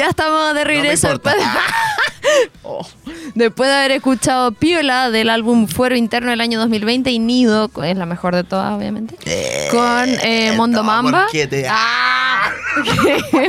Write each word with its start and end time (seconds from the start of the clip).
ya 0.00 0.08
estamos 0.10 0.54
de 0.54 0.64
regreso 0.64 1.08
importa. 1.12 1.34
después, 1.36 1.46
Oh. 2.62 2.86
después 3.34 3.68
de 3.70 3.74
haber 3.76 3.90
escuchado 3.92 4.52
Piola 4.52 5.10
del 5.10 5.30
álbum 5.30 5.66
Fuero 5.66 5.96
Interno 5.96 6.30
del 6.30 6.40
año 6.40 6.58
2020 6.60 7.10
y 7.10 7.18
Nido, 7.18 7.70
es 7.82 7.96
la 7.96 8.06
mejor 8.06 8.34
de 8.36 8.44
todas, 8.44 8.72
obviamente, 8.72 9.16
con 9.70 10.08
eh, 10.22 10.52
Mondo 10.56 10.78
toma, 10.78 11.02
Mamba. 11.02 11.22
¿por 11.24 11.32
qué 11.32 11.46
te- 11.46 11.66
Ah, 11.70 12.50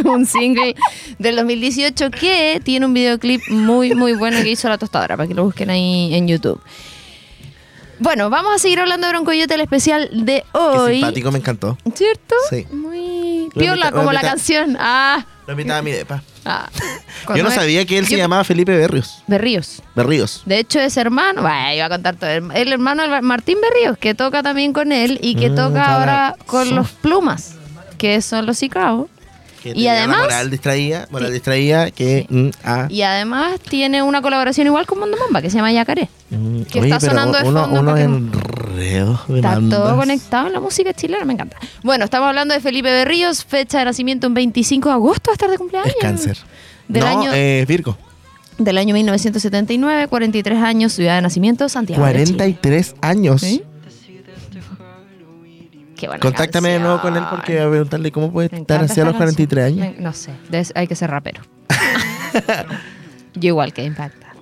un 0.05 0.25
single 0.25 0.75
del 1.19 1.35
2018 1.35 2.09
que 2.11 2.59
tiene 2.63 2.85
un 2.85 2.93
videoclip 2.93 3.41
muy, 3.49 3.93
muy 3.93 4.13
bueno 4.13 4.41
que 4.41 4.49
hizo 4.49 4.67
la 4.69 4.77
tostadora, 4.77 5.15
para 5.17 5.27
que 5.27 5.33
lo 5.35 5.43
busquen 5.43 5.69
ahí 5.69 6.13
en 6.15 6.27
YouTube. 6.27 6.59
Bueno, 7.99 8.31
vamos 8.31 8.55
a 8.55 8.57
seguir 8.57 8.79
hablando 8.79 9.05
de 9.05 9.13
Broncoyote, 9.13 9.53
el 9.53 9.61
especial 9.61 10.09
de 10.25 10.43
Qué 10.51 10.57
hoy. 10.57 10.93
simpático, 10.95 11.31
me 11.31 11.37
encantó. 11.37 11.77
¿Cierto? 11.93 12.35
Sí. 12.49 12.65
Muy 12.71 13.49
piola, 13.53 13.91
como 13.91 14.11
la 14.11 14.21
canción. 14.21 14.75
Ah, 14.79 15.23
Lo 15.45 15.53
invitaba 15.53 15.79
a 15.79 15.83
mi 15.83 15.91
depa. 15.91 16.23
Ah. 16.45 16.69
Yo 17.35 17.43
no 17.43 17.49
me- 17.49 17.55
sabía 17.55 17.85
que 17.85 17.97
él 17.97 18.07
se 18.07 18.17
llamaba 18.17 18.43
Felipe 18.43 18.75
Berrios. 18.75 19.23
Berríos. 19.27 19.81
Berríos. 19.95 20.41
De 20.45 20.59
hecho, 20.59 20.79
es 20.79 20.97
hermano, 20.97 21.41
bueno, 21.41 21.73
iba 21.73 21.85
a 21.85 21.89
contar 21.89 22.15
todo. 22.15 22.29
El 22.29 22.51
el 22.53 22.71
hermano 22.73 23.03
Martín 23.21 23.57
Berríos, 23.61 23.97
que 23.97 24.13
toca 24.15 24.41
también 24.43 24.73
con 24.73 24.91
él 24.91 25.19
y 25.21 25.35
que 25.35 25.49
Mm, 25.49 25.55
toca 25.55 25.95
ahora 25.95 26.35
con 26.45 26.73
los 26.75 26.89
plumas, 26.91 27.55
que 27.97 28.21
son 28.21 28.45
los 28.45 28.57
Chicago. 28.59 29.07
Que 29.61 29.73
Y 29.75 29.87
además- 29.87 30.21
Moral 30.21 30.49
distraía, 30.49 31.07
moral 31.11 31.31
Sí. 31.33 31.91
que. 31.93 32.25
mm, 32.29 32.49
ah, 32.63 32.87
Y 32.89 33.03
además 33.03 33.59
tiene 33.59 34.01
una 34.01 34.21
colaboración 34.21 34.65
igual 34.67 34.87
con 34.87 34.99
Mondo 34.99 35.17
Mamba, 35.17 35.41
que 35.41 35.49
se 35.51 35.57
llama 35.57 35.71
Yacaré. 35.71 36.09
mm, 36.31 36.61
que 36.63 36.79
oye, 36.79 36.89
está 36.89 36.99
sonando 36.99 37.37
de 37.37 37.47
uno, 37.47 37.67
fondo 37.69 37.93
que- 37.93 38.01
enredos 38.01 39.19
de 39.27 39.35
Está 39.35 39.59
todo 39.69 39.95
conectado 39.95 40.47
en 40.47 40.53
la 40.53 40.59
música 40.59 40.93
chilena, 40.93 41.25
me 41.25 41.33
encanta. 41.33 41.57
Bueno, 41.83 42.05
estamos 42.05 42.27
hablando 42.27 42.53
de 42.55 42.59
Felipe 42.59 42.89
Berríos, 42.89 43.45
fecha 43.45 43.79
de 43.79 43.85
nacimiento 43.85 44.27
un 44.27 44.33
25 44.33 44.89
de 44.89 44.95
agosto, 44.95 45.29
va 45.29 45.33
a 45.33 45.35
estar 45.35 45.49
de 45.51 45.57
cumpleaños. 45.57 45.89
Es 45.93 46.01
cáncer. 46.01 46.37
Del 46.87 47.03
no, 47.03 47.07
año- 47.21 47.31
eh, 47.33 47.65
Virgo. 47.67 47.97
Del 48.57 48.77
año 48.77 48.93
1979, 48.93 50.07
43 50.07 50.61
años, 50.61 50.93
ciudad 50.93 51.15
de 51.15 51.21
nacimiento, 51.21 51.67
Santiago. 51.69 52.03
de 52.05 52.11
Chile. 52.13 52.23
43 52.37 52.95
años. 53.01 53.41
¿Sí? 53.41 53.63
Qué 56.01 56.07
buena 56.07 56.19
Contáctame 56.19 56.69
de 56.69 56.79
nuevo 56.79 56.99
con 56.99 57.15
él 57.15 57.23
porque 57.29 57.57
voy 57.59 57.65
a 57.67 57.69
preguntarle 57.69 58.11
cómo 58.11 58.31
puede 58.31 58.47
estar 58.55 58.77
hacia 58.83 59.03
esta 59.03 59.05
los 59.05 59.15
43 59.17 59.65
canción. 59.65 59.83
años. 59.85 59.97
Me- 59.97 60.03
no 60.03 60.13
sé, 60.13 60.31
des- 60.49 60.71
hay 60.75 60.87
que 60.87 60.95
ser 60.95 61.11
rapero. 61.11 61.43
Yo 63.35 63.49
igual 63.49 63.71
que 63.71 63.83
impacta. 63.83 64.33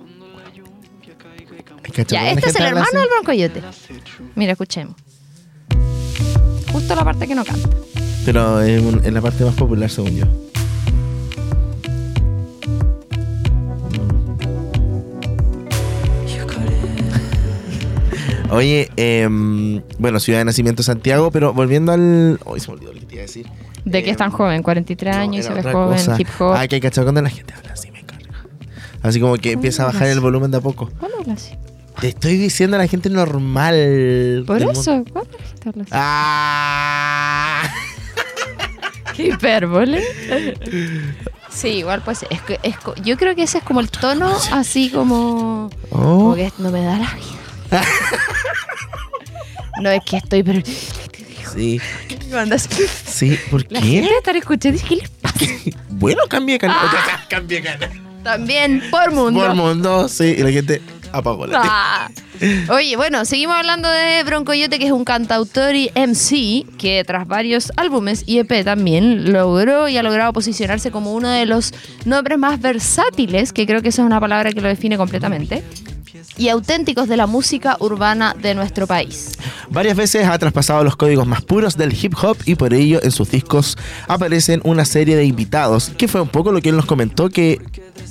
Ya, 1.97 2.05
¿cómo 2.05 2.23
la 2.23 2.31
este 2.31 2.49
es 2.49 2.55
el 2.55 2.63
hermano 2.65 2.85
así? 2.87 2.95
del 2.95 3.07
Broncoyote. 3.09 3.61
Mira, 4.35 4.53
escuchemos. 4.53 4.95
Justo 6.71 6.95
la 6.95 7.03
parte 7.03 7.27
que 7.27 7.35
no 7.35 7.43
canta. 7.43 7.67
Pero 8.23 8.61
es 8.61 8.81
un- 8.81 9.01
es 9.03 9.11
la 9.11 9.21
parte 9.21 9.43
más 9.43 9.55
popular, 9.55 9.89
según 9.89 10.15
yo. 10.15 10.25
Oye, 18.51 18.89
em, 18.95 19.81
bueno, 19.99 20.19
ciudad 20.19 20.39
de 20.39 20.45
nacimiento 20.45 20.81
Santiago, 20.83 21.31
pero 21.31 21.53
volviendo 21.53 21.91
al. 21.91 22.39
Hoy 22.45 22.59
se 22.59 22.67
me 22.69 22.73
olvidó 22.75 22.93
lo 22.93 22.99
que 22.99 23.05
te 23.05 23.15
iba 23.15 23.21
a 23.23 23.25
decir. 23.27 23.47
¿De 23.85 24.03
qué 24.03 24.09
es 24.11 24.17
tan 24.17 24.31
Em, 24.31 24.37
joven? 24.37 24.63
43 24.63 25.15
no, 25.15 25.21
años 25.21 25.45
y 25.45 25.47
se 25.47 25.53
ve 25.53 25.63
joven, 25.63 25.97
cosa. 25.97 26.15
hip 26.19 26.27
hop. 26.39 26.53
Ah, 26.55 26.67
que 26.67 26.75
hay 26.75 26.81
cachado 26.81 27.05
cuando 27.05 27.21
la 27.21 27.29
gente 27.29 27.53
habla 27.53 27.73
así, 27.73 27.91
me 27.91 28.03
carga. 28.03 28.29
Así 29.03 29.19
como 29.19 29.35
que 29.37 29.51
empieza 29.53 29.83
a 29.83 29.85
bajar 29.87 30.07
el 30.07 30.19
volumen 30.19 30.51
de 30.51 30.57
a 30.57 30.61
poco. 30.61 30.89
¿Cuándo 30.99 31.17
habla 31.19 31.33
así? 31.33 31.53
Te 32.01 32.07
estoy 32.09 32.37
diciendo 32.37 32.75
a 32.77 32.79
la 32.79 32.87
gente 32.87 33.09
normal. 33.09 34.43
Por 34.47 34.61
eso. 34.61 35.03
¿cuándo 35.11 35.31
la 35.37 35.45
gente 35.45 35.69
habla 35.69 35.83
así? 35.83 35.91
Ah. 35.93 37.63
Qué 39.15 39.27
hipérbole. 39.27 40.01
Sí, 41.49 41.67
igual 41.69 42.01
pues 42.05 42.25
es 42.29 42.41
que 42.41 42.59
es 42.63 42.75
yo 43.03 43.17
creo 43.17 43.35
que 43.35 43.43
ese 43.43 43.57
es 43.57 43.63
como 43.63 43.79
el 43.81 43.89
tono 43.89 44.31
así 44.53 44.89
como 44.89 45.69
Oh. 45.91 45.97
como 45.99 46.35
que 46.35 46.51
no 46.59 46.71
me 46.71 46.81
da 46.83 46.93
la 46.99 47.13
vida. 47.15 47.38
no 49.81 49.89
es 49.89 50.01
que 50.05 50.17
estoy 50.17 50.43
pero 50.43 50.61
Sí, 51.53 51.81
cuando 52.29 52.55
es- 52.55 52.69
sí, 53.07 53.37
¿por 53.49 53.63
la 53.71 53.81
qué? 53.81 53.87
gente 53.87 54.15
estar 54.17 54.35
escuchando 54.35 54.79
¿qué 54.87 54.95
les 54.97 55.09
pasa? 55.09 55.39
Bueno, 55.89 56.23
cambia 56.29 56.55
de 56.55 56.59
canal. 56.59 56.77
Ah. 56.81 57.25
cambia 57.29 57.61
canal. 57.61 57.89
También 58.23 58.83
por 58.91 59.11
mundo. 59.11 59.39
Por 59.39 59.55
mundo, 59.55 60.07
sí. 60.07 60.35
Y 60.37 60.43
la 60.43 60.51
gente 60.51 60.81
apagó 61.11 61.47
la 61.47 61.61
Ah. 61.63 62.09
Oye, 62.69 62.95
bueno, 62.95 63.25
seguimos 63.25 63.55
hablando 63.57 63.89
de 63.89 64.23
Broncoyote, 64.23 64.79
que 64.79 64.85
es 64.85 64.91
un 64.93 65.03
cantautor 65.03 65.75
y 65.75 65.89
MC 65.95 66.65
que 66.77 67.03
tras 67.05 67.27
varios 67.27 67.71
álbumes 67.75 68.23
y 68.27 68.37
EP 68.39 68.63
también 68.63 69.33
logró 69.33 69.89
y 69.89 69.97
ha 69.97 70.03
logrado 70.03 70.31
posicionarse 70.31 70.89
como 70.91 71.13
uno 71.13 71.27
de 71.29 71.45
los 71.45 71.73
nombres 72.05 72.37
más 72.37 72.61
versátiles, 72.61 73.51
que 73.51 73.65
creo 73.65 73.81
que 73.81 73.89
esa 73.89 74.03
es 74.03 74.05
una 74.05 74.21
palabra 74.21 74.51
que 74.53 74.61
lo 74.61 74.69
define 74.69 74.95
completamente, 74.97 75.63
y 76.37 76.49
auténticos 76.49 77.07
de 77.07 77.17
la 77.17 77.27
música 77.27 77.77
urbana 77.79 78.35
de 78.39 78.55
nuestro 78.55 78.87
país. 78.87 79.31
Varias 79.69 79.95
veces 79.95 80.25
ha 80.25 80.37
traspasado 80.37 80.83
los 80.83 80.95
códigos 80.95 81.27
más 81.27 81.41
puros 81.41 81.77
del 81.77 81.93
hip 81.93 82.13
hop 82.21 82.37
y 82.45 82.55
por 82.55 82.73
ello 82.73 82.99
en 83.03 83.11
sus 83.11 83.31
discos 83.31 83.77
aparecen 84.07 84.61
una 84.63 84.85
serie 84.85 85.15
de 85.15 85.25
invitados, 85.25 85.91
que 85.97 86.07
fue 86.07 86.21
un 86.21 86.29
poco 86.29 86.51
lo 86.51 86.61
que 86.61 86.69
él 86.69 86.75
nos 86.75 86.85
comentó 86.85 87.29
que 87.29 87.59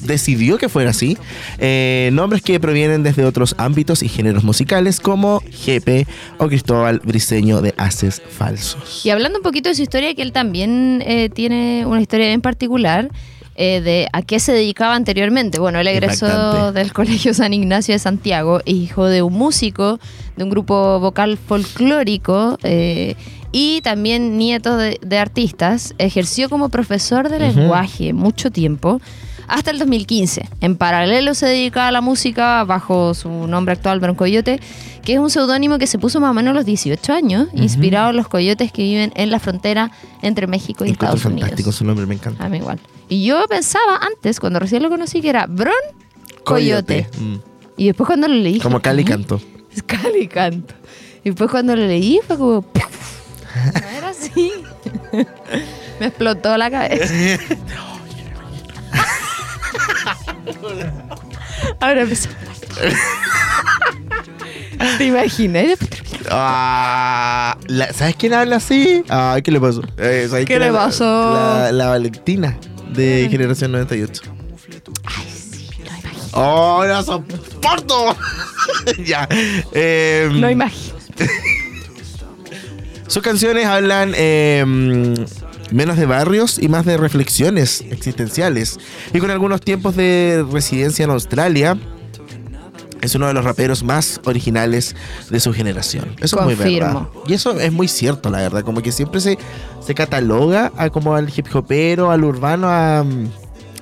decidió 0.03 0.59
que 0.59 0.69
fuera 0.69 0.91
así. 0.91 1.19
Eh, 1.59 2.11
nombres 2.13 2.43
que 2.43 2.59
provienen 2.61 3.03
desde 3.03 3.25
otros 3.25 3.55
ámbitos 3.59 4.03
y 4.03 4.09
géneros 4.09 4.45
musicales 4.45 5.01
como 5.01 5.43
Jepe 5.51 6.07
o 6.39 6.49
Cristóbal 6.49 7.01
Briseño 7.05 7.61
de 7.61 7.75
Haces 7.77 8.23
Falsos. 8.37 9.05
Y 9.05 9.11
hablando 9.11 9.39
un 9.39 9.43
poquito 9.43 9.69
de 9.69 9.75
su 9.75 9.83
historia, 9.83 10.15
que 10.15 10.23
él 10.23 10.33
también 10.33 11.03
eh, 11.05 11.31
tiene 11.31 11.85
una 11.87 12.01
historia 12.01 12.27
bien 12.27 12.41
particular. 12.41 13.11
Eh, 13.61 13.81
de 13.81 14.09
a 14.13 14.23
qué 14.23 14.39
se 14.39 14.53
dedicaba 14.53 14.95
anteriormente. 14.95 15.59
Bueno, 15.59 15.81
él 15.81 15.89
egresó 15.89 16.27
Impactante. 16.27 16.79
del 16.79 16.93
Colegio 16.93 17.35
San 17.35 17.53
Ignacio 17.53 17.93
de 17.93 17.99
Santiago, 17.99 18.61
hijo 18.65 19.07
de 19.07 19.21
un 19.23 19.33
músico, 19.33 19.99
de 20.37 20.45
un 20.45 20.51
grupo 20.51 21.01
vocal 21.01 21.37
folclórico 21.37 22.57
eh, 22.63 23.17
y 23.51 23.81
también 23.81 24.39
nieto 24.39 24.77
de, 24.77 25.01
de 25.03 25.19
artistas. 25.19 25.93
Ejerció 25.99 26.49
como 26.49 26.69
profesor 26.69 27.29
de 27.29 27.41
lenguaje 27.41 28.13
mucho 28.13 28.53
tiempo, 28.53 29.01
hasta 29.49 29.71
el 29.71 29.79
2015. 29.79 30.49
En 30.61 30.77
paralelo 30.77 31.35
se 31.35 31.47
dedicaba 31.47 31.89
a 31.89 31.93
la 31.93 32.01
música 32.01 32.63
bajo 32.65 33.15
su 33.15 33.29
nombre 33.47 33.73
actual, 33.73 33.99
Broncoyote, 34.01 34.61
que 35.05 35.15
es 35.15 35.19
un 35.19 35.31
seudónimo 35.31 35.79
que 35.79 35.87
se 35.87 35.99
puso 35.99 36.21
más 36.21 36.31
o 36.31 36.35
menos 36.35 36.51
a 36.53 36.55
los 36.55 36.65
18 36.67 37.13
años, 37.13 37.49
inspirado 37.55 38.11
en 38.11 38.17
los 38.17 38.29
coyotes 38.29 38.71
que 38.73 38.83
viven 38.83 39.13
en 39.17 39.31
la 39.31 39.39
frontera 39.41 39.91
entre 40.23 40.47
México 40.47 40.85
y 40.85 40.91
Encuentro 40.91 41.17
Estados 41.17 41.23
fantástico 41.23 41.69
Unidos. 41.71 41.75
su 41.77 41.85
nombre, 41.85 42.07
me 42.07 42.15
encanta. 42.15 42.45
A 42.45 42.49
mí 42.49 42.59
igual. 42.59 42.79
Y 43.09 43.25
yo 43.25 43.43
pensaba 43.49 43.97
antes, 44.03 44.39
cuando 44.39 44.59
recién 44.61 44.83
lo 44.83 44.91
conocí, 44.91 45.21
que 45.23 45.31
era 45.31 45.47
Bron 45.47 45.73
Coyote. 46.45 47.09
Mm, 47.19 47.37
Y 47.79 47.87
después 47.87 48.07
cuando 48.07 48.29
lo 48.29 48.35
leí... 48.35 48.59
Como 48.61 48.81
Cali 48.81 49.05
"¿Qué? 49.05 49.13
Canto. 49.13 49.41
Es 49.75 49.83
Cali 49.87 50.29
Canto. 50.29 50.75
Y 51.25 51.31
después 51.31 51.51
cuando 51.51 51.75
lo 51.75 51.87
leí 51.87 52.21
fue 52.27 52.37
como... 52.37 52.65
No 53.75 53.89
era 53.99 54.11
así. 54.11 54.53
Me 56.01 56.07
explotó 56.07 56.57
la 56.57 56.71
cabeza. 56.71 57.13
Ahora 61.81 62.03
empezó. 62.03 62.29
¿Te 64.99 65.05
imaginas? 65.05 65.79
Ah, 66.31 67.57
la- 67.67 67.93
¿Sabes 67.93 68.17
quién 68.17 68.35
habla 68.35 68.57
así? 68.57 69.03
Ah, 69.09 69.39
¿qué 69.43 69.51
le 69.51 69.61
pasó? 69.61 69.83
Eh, 69.97 70.27
¿sabes 70.29 70.45
¿Qué 70.45 70.55
quién 70.55 70.61
le 70.61 70.67
habla? 70.69 70.81
pasó? 70.87 71.05
La, 71.35 71.73
la 71.73 71.89
Valentina 71.89 72.57
de 72.93 73.27
Generación 73.31 73.73
98. 73.73 74.23
Ay, 75.05 75.27
sí, 75.31 75.69
lo 75.81 75.87
imagino. 75.87 76.29
¡Oh, 76.33 76.85
no 76.87 77.03
soporto! 77.03 78.17
ya. 79.05 79.29
em, 79.73 80.41
Lo 80.41 80.51
imagino. 80.51 80.97
sus 83.09 83.23
canciones 83.23 83.67
hablan 83.67 84.13
em, 84.17 85.15
menos 85.71 85.97
de 85.97 86.07
barrios 86.07 86.59
y 86.59 86.69
más 86.69 86.85
de 86.85 86.97
reflexiones 86.97 87.85
existenciales. 87.91 88.79
Y 89.13 89.19
con 89.19 89.31
algunos 89.31 89.61
tiempos 89.61 89.97
de 89.97 90.45
residencia 90.51 91.05
en 91.05 91.11
Australia. 91.11 91.79
Es 93.01 93.15
uno 93.15 93.29
de 93.29 93.33
los 93.33 93.45
raperos 93.45 93.85
más 93.85 94.21
originales 94.25 94.97
de 95.31 95.39
su 95.39 95.53
generación. 95.53 96.17
Eso 96.21 96.37
es 96.41 96.45
muy 96.45 96.55
verdad. 96.57 97.07
Y 97.29 97.35
eso 97.35 97.53
es 97.53 97.73
muy 97.73 97.87
cierto, 97.87 98.29
la 98.29 98.39
verdad. 98.39 98.65
Como 98.65 98.83
que 98.83 98.91
siempre 98.91 99.21
se, 99.21 99.39
se 99.81 99.95
cataloga 99.95 100.73
a 100.77 100.91
como 100.91 101.15
al 101.15 101.33
hip 101.35 101.47
hopero, 101.55 102.11
al 102.11 102.25
urbano, 102.25 102.67
a, 102.69 103.05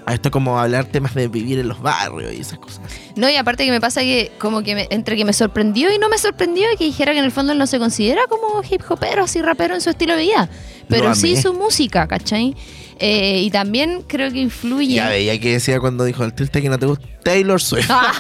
a 0.07 0.15
esto 0.15 0.31
como 0.31 0.59
hablar 0.59 0.85
temas 0.87 1.15
de 1.15 1.27
vivir 1.29 1.59
en 1.59 1.69
los 1.69 1.83
barrios 1.83 2.33
y 2.33 2.41
esas 2.41 2.59
cosas. 2.59 2.81
No, 3.17 3.29
y 3.29 3.35
aparte 3.37 3.65
que 3.65 3.71
me 3.73 3.81
pasa 3.81 4.01
que 4.03 4.31
como 4.39 4.63
que 4.63 4.75
me- 4.77 4.87
entre 4.91 5.17
que 5.17 5.25
me 5.25 5.33
sorprendió 5.33 5.93
y 5.93 5.99
no 5.99 6.09
me 6.09 6.17
sorprendió 6.17 6.65
que 6.79 6.85
dijera 6.85 7.13
que 7.13 7.19
en 7.19 7.25
el 7.25 7.33
fondo 7.33 7.53
él 7.53 7.59
no 7.59 7.67
se 7.67 7.79
considera 7.79 8.23
como 8.29 8.63
hip 8.69 8.83
hopero, 8.89 9.25
así 9.25 9.43
rapero 9.43 9.75
en 9.75 9.81
su 9.81 9.91
estilo 9.91 10.15
de 10.17 10.23
vida, 10.23 10.49
pero 10.89 11.15
sí 11.15 11.37
su 11.37 11.53
música, 11.55 12.07
¿cachai? 12.07 12.55
Eh, 12.99 13.43
y 13.43 13.51
también 13.51 14.05
creo 14.07 14.31
que 14.33 14.39
influye... 14.41 14.95
Ya 14.95 15.09
veía 15.09 15.39
que 15.39 15.53
decía 15.53 15.81
cuando 15.81 16.05
dijo 16.05 16.25
el 16.25 16.33
triste 16.33 16.63
que 16.63 16.69
no 16.71 16.79
te 16.79 16.87
gusta 16.87 17.07
Taylor 17.25 17.61
Swift. 17.61 17.91
Ah, 17.91 18.13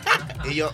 y 0.50 0.54
yo. 0.54 0.72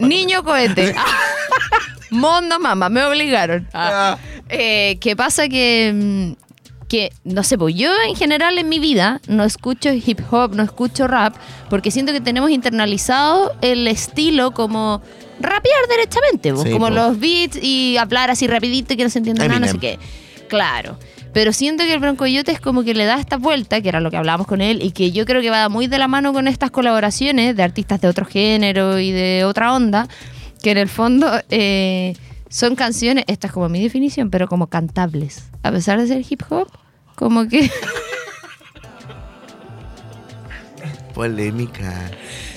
niño 0.00 0.42
cohete. 0.42 0.94
Mondo 2.10 2.58
mamá, 2.58 2.88
me 2.88 3.04
obligaron. 3.04 3.68
Ah. 3.72 4.16
Ah. 4.16 4.18
Eh, 4.48 4.96
que 5.00 5.14
pasa 5.16 5.48
que 5.48 5.92
mm, 5.94 6.45
que, 6.88 7.12
no 7.24 7.42
sé, 7.42 7.58
pues 7.58 7.74
yo 7.74 7.90
en 8.08 8.14
general 8.16 8.58
en 8.58 8.68
mi 8.68 8.78
vida 8.78 9.20
no 9.28 9.44
escucho 9.44 9.90
hip 9.92 10.20
hop, 10.30 10.54
no 10.54 10.62
escucho 10.62 11.06
rap, 11.06 11.34
porque 11.68 11.90
siento 11.90 12.12
que 12.12 12.20
tenemos 12.20 12.50
internalizado 12.50 13.52
el 13.60 13.86
estilo 13.88 14.52
como 14.52 15.02
rapear 15.40 15.86
derechamente, 15.88 16.52
pues, 16.52 16.64
Sí, 16.64 16.70
como 16.70 16.86
po. 16.86 16.94
los 16.94 17.18
beats 17.18 17.58
y 17.62 17.96
hablar 17.98 18.30
así 18.30 18.46
rapidito 18.46 18.94
y 18.94 18.96
que 18.96 19.04
no 19.04 19.10
se 19.10 19.18
entienda 19.18 19.46
nada, 19.48 19.60
no 19.60 19.66
sé 19.66 19.72
Eminem. 19.72 19.98
qué. 19.98 20.46
Claro. 20.48 20.98
Pero 21.32 21.52
siento 21.52 21.84
que 21.84 21.92
el 21.92 22.00
Broncoyote 22.00 22.50
es 22.52 22.60
como 22.60 22.82
que 22.82 22.94
le 22.94 23.04
da 23.04 23.20
esta 23.20 23.36
vuelta, 23.36 23.82
que 23.82 23.88
era 23.90 24.00
lo 24.00 24.10
que 24.10 24.16
hablábamos 24.16 24.46
con 24.46 24.62
él, 24.62 24.80
y 24.82 24.92
que 24.92 25.10
yo 25.12 25.26
creo 25.26 25.42
que 25.42 25.50
va 25.50 25.68
muy 25.68 25.86
de 25.86 25.98
la 25.98 26.08
mano 26.08 26.32
con 26.32 26.48
estas 26.48 26.70
colaboraciones 26.70 27.54
de 27.56 27.62
artistas 27.62 28.00
de 28.00 28.08
otro 28.08 28.24
género 28.24 28.98
y 28.98 29.10
de 29.10 29.44
otra 29.44 29.74
onda, 29.74 30.08
que 30.62 30.70
en 30.70 30.78
el 30.78 30.88
fondo 30.88 31.30
eh, 31.50 32.14
son 32.56 32.74
canciones, 32.74 33.24
esta 33.26 33.48
es 33.48 33.52
como 33.52 33.68
mi 33.68 33.82
definición, 33.82 34.30
pero 34.30 34.48
como 34.48 34.68
cantables. 34.68 35.50
A 35.62 35.70
pesar 35.70 36.00
de 36.00 36.06
ser 36.06 36.24
hip 36.26 36.40
hop, 36.48 36.66
como 37.14 37.46
que... 37.48 37.70
Polémica. 41.14 42.10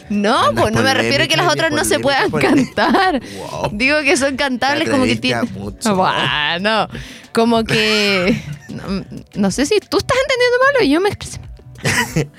No, 0.10 0.40
Andas 0.40 0.64
pues 0.64 0.74
no 0.74 0.84
me 0.84 0.94
refiero 0.94 1.26
a 1.26 1.28
que 1.28 1.36
las 1.36 1.52
otras 1.52 1.74
no 1.74 1.84
se 1.84 2.00
puedan 2.00 2.32
cantar. 2.32 3.20
Wow. 3.20 3.72
Digo 3.74 3.98
que 4.04 4.16
son 4.16 4.38
cantables 4.38 4.90
como 4.90 5.04
que 5.04 5.18
tienen... 5.18 5.50
Bueno, 5.54 6.88
como 7.34 7.66
que... 7.66 8.42
No, 8.70 9.04
no 9.34 9.52
sé 9.52 9.66
si 9.66 9.80
tú 9.80 9.98
estás 9.98 10.16
entendiendo 10.16 10.58
mal 10.64 10.76
o 10.82 10.86
yo 10.86 11.02
me 11.02 11.10
expresé 11.10 11.42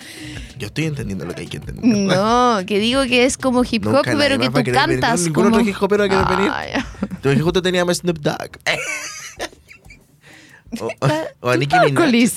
Yo 0.60 0.66
estoy 0.66 0.84
entendiendo 0.84 1.24
lo 1.24 1.34
que 1.34 1.40
hay 1.40 1.46
que 1.46 1.56
entender. 1.56 1.82
No, 1.82 2.58
que 2.66 2.78
digo 2.78 3.02
que 3.04 3.24
es 3.24 3.38
como 3.38 3.64
hip 3.64 3.86
hop, 3.86 3.94
Nunca 3.94 4.14
pero 4.14 4.38
que 4.38 4.50
tú 4.50 4.62
cantas. 4.70 5.22
Ningún 5.22 5.44
como... 5.44 5.56
otro 5.56 5.66
hip 5.66 5.76
hopero 5.80 6.06
querer 6.06 6.26
venir. 6.26 6.50
Ah. 6.52 6.84
Yo 7.22 7.30
dije 7.30 7.42
justo 7.42 7.62
teníamos 7.62 7.96
Snoop 7.96 8.18
Dogg. 8.18 8.58
o, 10.80 10.90
o, 11.00 11.08
o 11.40 11.50
a 11.50 11.56
Nicki 11.56 11.76
Minaj. 11.78 12.12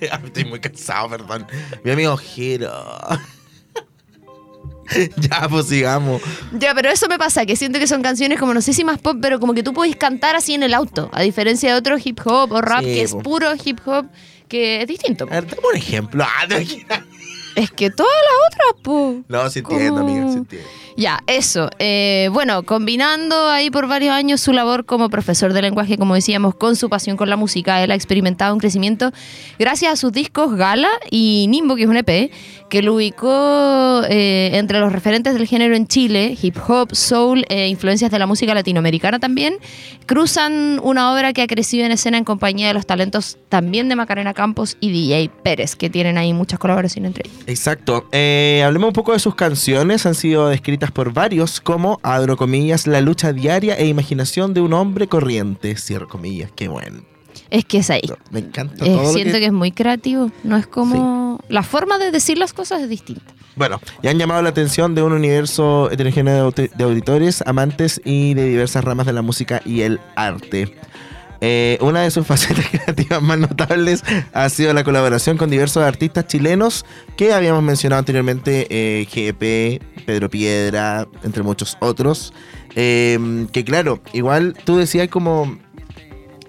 Estoy 0.00 0.46
muy 0.46 0.58
cansado, 0.58 1.10
perdón. 1.10 1.46
Mi 1.84 1.90
amigo 1.90 2.16
Giro. 2.16 2.70
ya, 5.18 5.46
pues 5.46 5.66
sigamos. 5.66 6.22
Ya, 6.58 6.74
pero 6.74 6.88
eso 6.88 7.08
me 7.08 7.18
pasa, 7.18 7.44
que 7.44 7.56
siento 7.56 7.78
que 7.78 7.86
son 7.86 8.00
canciones 8.00 8.40
como 8.40 8.54
no 8.54 8.62
sé 8.62 8.72
si 8.72 8.84
más 8.84 8.98
pop, 8.98 9.18
pero 9.20 9.38
como 9.38 9.52
que 9.52 9.62
tú 9.62 9.74
podés 9.74 9.96
cantar 9.96 10.34
así 10.34 10.54
en 10.54 10.62
el 10.62 10.72
auto, 10.72 11.10
a 11.12 11.20
diferencia 11.20 11.74
de 11.74 11.78
otro 11.78 11.98
hip 12.02 12.20
hop 12.24 12.52
o 12.52 12.62
rap 12.62 12.80
Sí, 12.80 12.86
que 12.86 13.02
es 13.02 13.14
puro 13.14 13.52
hip 13.62 13.80
hop, 13.84 14.06
que 14.48 14.80
es 14.80 14.88
distinto. 14.88 15.24
A 15.24 15.34
ver, 15.34 15.46
dame 15.46 15.60
un 15.70 15.76
ejemplo. 15.76 16.24
Ah. 16.24 16.46
Es 17.62 17.70
que 17.70 17.90
todas 17.90 18.12
las 18.12 18.52
otras, 18.70 18.82
po. 18.82 19.14
No, 19.28 19.50
sí 19.50 19.58
entiendo, 19.60 20.00
Como- 20.00 20.08
amiga, 20.08 20.30
sí 20.32 20.38
entiendo. 20.38 20.68
Ya, 20.96 21.20
eso. 21.26 21.70
Eh, 21.78 22.28
bueno, 22.32 22.62
combinando 22.64 23.48
ahí 23.48 23.70
por 23.70 23.86
varios 23.86 24.12
años 24.12 24.40
su 24.40 24.52
labor 24.52 24.84
como 24.84 25.08
profesor 25.08 25.52
de 25.52 25.62
lenguaje, 25.62 25.96
como 25.96 26.14
decíamos, 26.14 26.54
con 26.54 26.76
su 26.76 26.90
pasión 26.90 27.16
con 27.16 27.30
la 27.30 27.36
música, 27.36 27.82
él 27.82 27.90
ha 27.90 27.94
experimentado 27.94 28.52
un 28.52 28.60
crecimiento 28.60 29.10
gracias 29.58 29.92
a 29.92 29.96
sus 29.96 30.12
discos 30.12 30.54
Gala 30.56 30.90
y 31.10 31.46
Nimbo, 31.48 31.76
que 31.76 31.84
es 31.84 31.88
un 31.88 31.96
EP, 31.96 32.30
que 32.68 32.82
lo 32.82 32.94
ubicó 32.96 34.02
eh, 34.08 34.50
entre 34.54 34.78
los 34.78 34.92
referentes 34.92 35.32
del 35.34 35.46
género 35.46 35.74
en 35.74 35.86
Chile, 35.86 36.36
hip 36.40 36.56
hop, 36.68 36.94
soul, 36.94 37.44
e 37.48 37.68
influencias 37.68 38.10
de 38.10 38.18
la 38.18 38.26
música 38.26 38.52
latinoamericana 38.54 39.18
también. 39.18 39.54
Cruzan 40.06 40.80
una 40.82 41.12
obra 41.14 41.32
que 41.32 41.42
ha 41.42 41.46
crecido 41.46 41.86
en 41.86 41.92
escena 41.92 42.18
en 42.18 42.24
compañía 42.24 42.68
de 42.68 42.74
los 42.74 42.86
talentos 42.86 43.38
también 43.48 43.88
de 43.88 43.96
Macarena 43.96 44.34
Campos 44.34 44.76
y 44.80 44.90
DJ 44.90 45.30
Pérez, 45.42 45.76
que 45.76 45.88
tienen 45.88 46.18
ahí 46.18 46.32
muchas 46.32 46.58
colaboraciones 46.58 47.08
entre 47.10 47.28
ellos. 47.28 47.42
Exacto. 47.50 48.08
Eh, 48.12 48.62
hablemos 48.64 48.88
un 48.88 48.92
poco 48.92 49.12
de 49.12 49.18
sus 49.18 49.34
canciones. 49.34 50.06
Han 50.06 50.14
sido 50.14 50.48
descritas 50.48 50.92
por 50.92 51.12
varios 51.12 51.60
como, 51.60 51.98
abro 52.02 52.36
comillas, 52.36 52.86
la 52.86 53.00
lucha 53.00 53.32
diaria 53.32 53.74
e 53.76 53.86
imaginación 53.86 54.54
de 54.54 54.60
un 54.60 54.72
hombre 54.72 55.08
corriente. 55.08 55.76
Cierro 55.76 56.08
comillas. 56.08 56.50
Qué 56.54 56.68
bueno. 56.68 57.02
Es 57.50 57.64
que 57.64 57.78
es 57.78 57.90
ahí. 57.90 58.02
Me 58.30 58.40
encanta 58.40 58.84
Eh, 58.84 58.88
todo 58.88 59.12
siento 59.12 59.34
que... 59.34 59.40
que... 59.40 59.46
es 59.46 59.52
muy 59.52 59.72
creativo. 59.72 60.30
No 60.44 60.56
es 60.56 60.66
como. 60.66 61.40
La 61.48 61.64
forma 61.64 61.98
de 61.98 62.12
decir 62.12 62.38
las 62.38 62.52
cosas 62.52 62.82
es 62.82 62.88
distinta. 62.88 63.34
Bueno, 63.56 63.80
ya 64.02 64.10
han 64.10 64.18
llamado 64.18 64.40
la 64.42 64.50
atención 64.50 64.94
de 64.94 65.02
un 65.02 65.12
universo 65.12 65.90
heterogéneo 65.90 66.52
de 66.52 66.84
auditores, 66.84 67.42
amantes 67.44 68.00
y 68.04 68.34
de 68.34 68.44
diversas 68.46 68.84
ramas 68.84 69.06
de 69.06 69.12
la 69.12 69.22
música 69.22 69.60
y 69.66 69.80
el 69.82 69.98
arte. 70.14 70.76
Eh, 71.42 71.78
una 71.80 72.02
de 72.02 72.10
sus 72.10 72.26
facetas 72.26 72.66
creativas 72.68 73.22
más 73.22 73.38
notables 73.38 74.02
ha 74.32 74.48
sido 74.50 74.74
la 74.74 74.84
colaboración 74.84 75.36
con 75.38 75.48
diversos 75.50 75.82
artistas 75.82 76.26
chilenos 76.26 76.84
que 77.16 77.32
habíamos 77.32 77.62
mencionado 77.62 77.98
anteriormente, 78.00 78.66
eh, 78.70 79.06
GP, 79.06 80.04
Pedro 80.04 80.28
Piedra, 80.28 81.06
entre 81.22 81.42
muchos 81.42 81.76
otros. 81.80 82.32
Eh, 82.76 83.46
que 83.52 83.64
claro, 83.64 84.00
igual 84.12 84.54
tú 84.64 84.76
decías 84.76 85.08
como, 85.08 85.56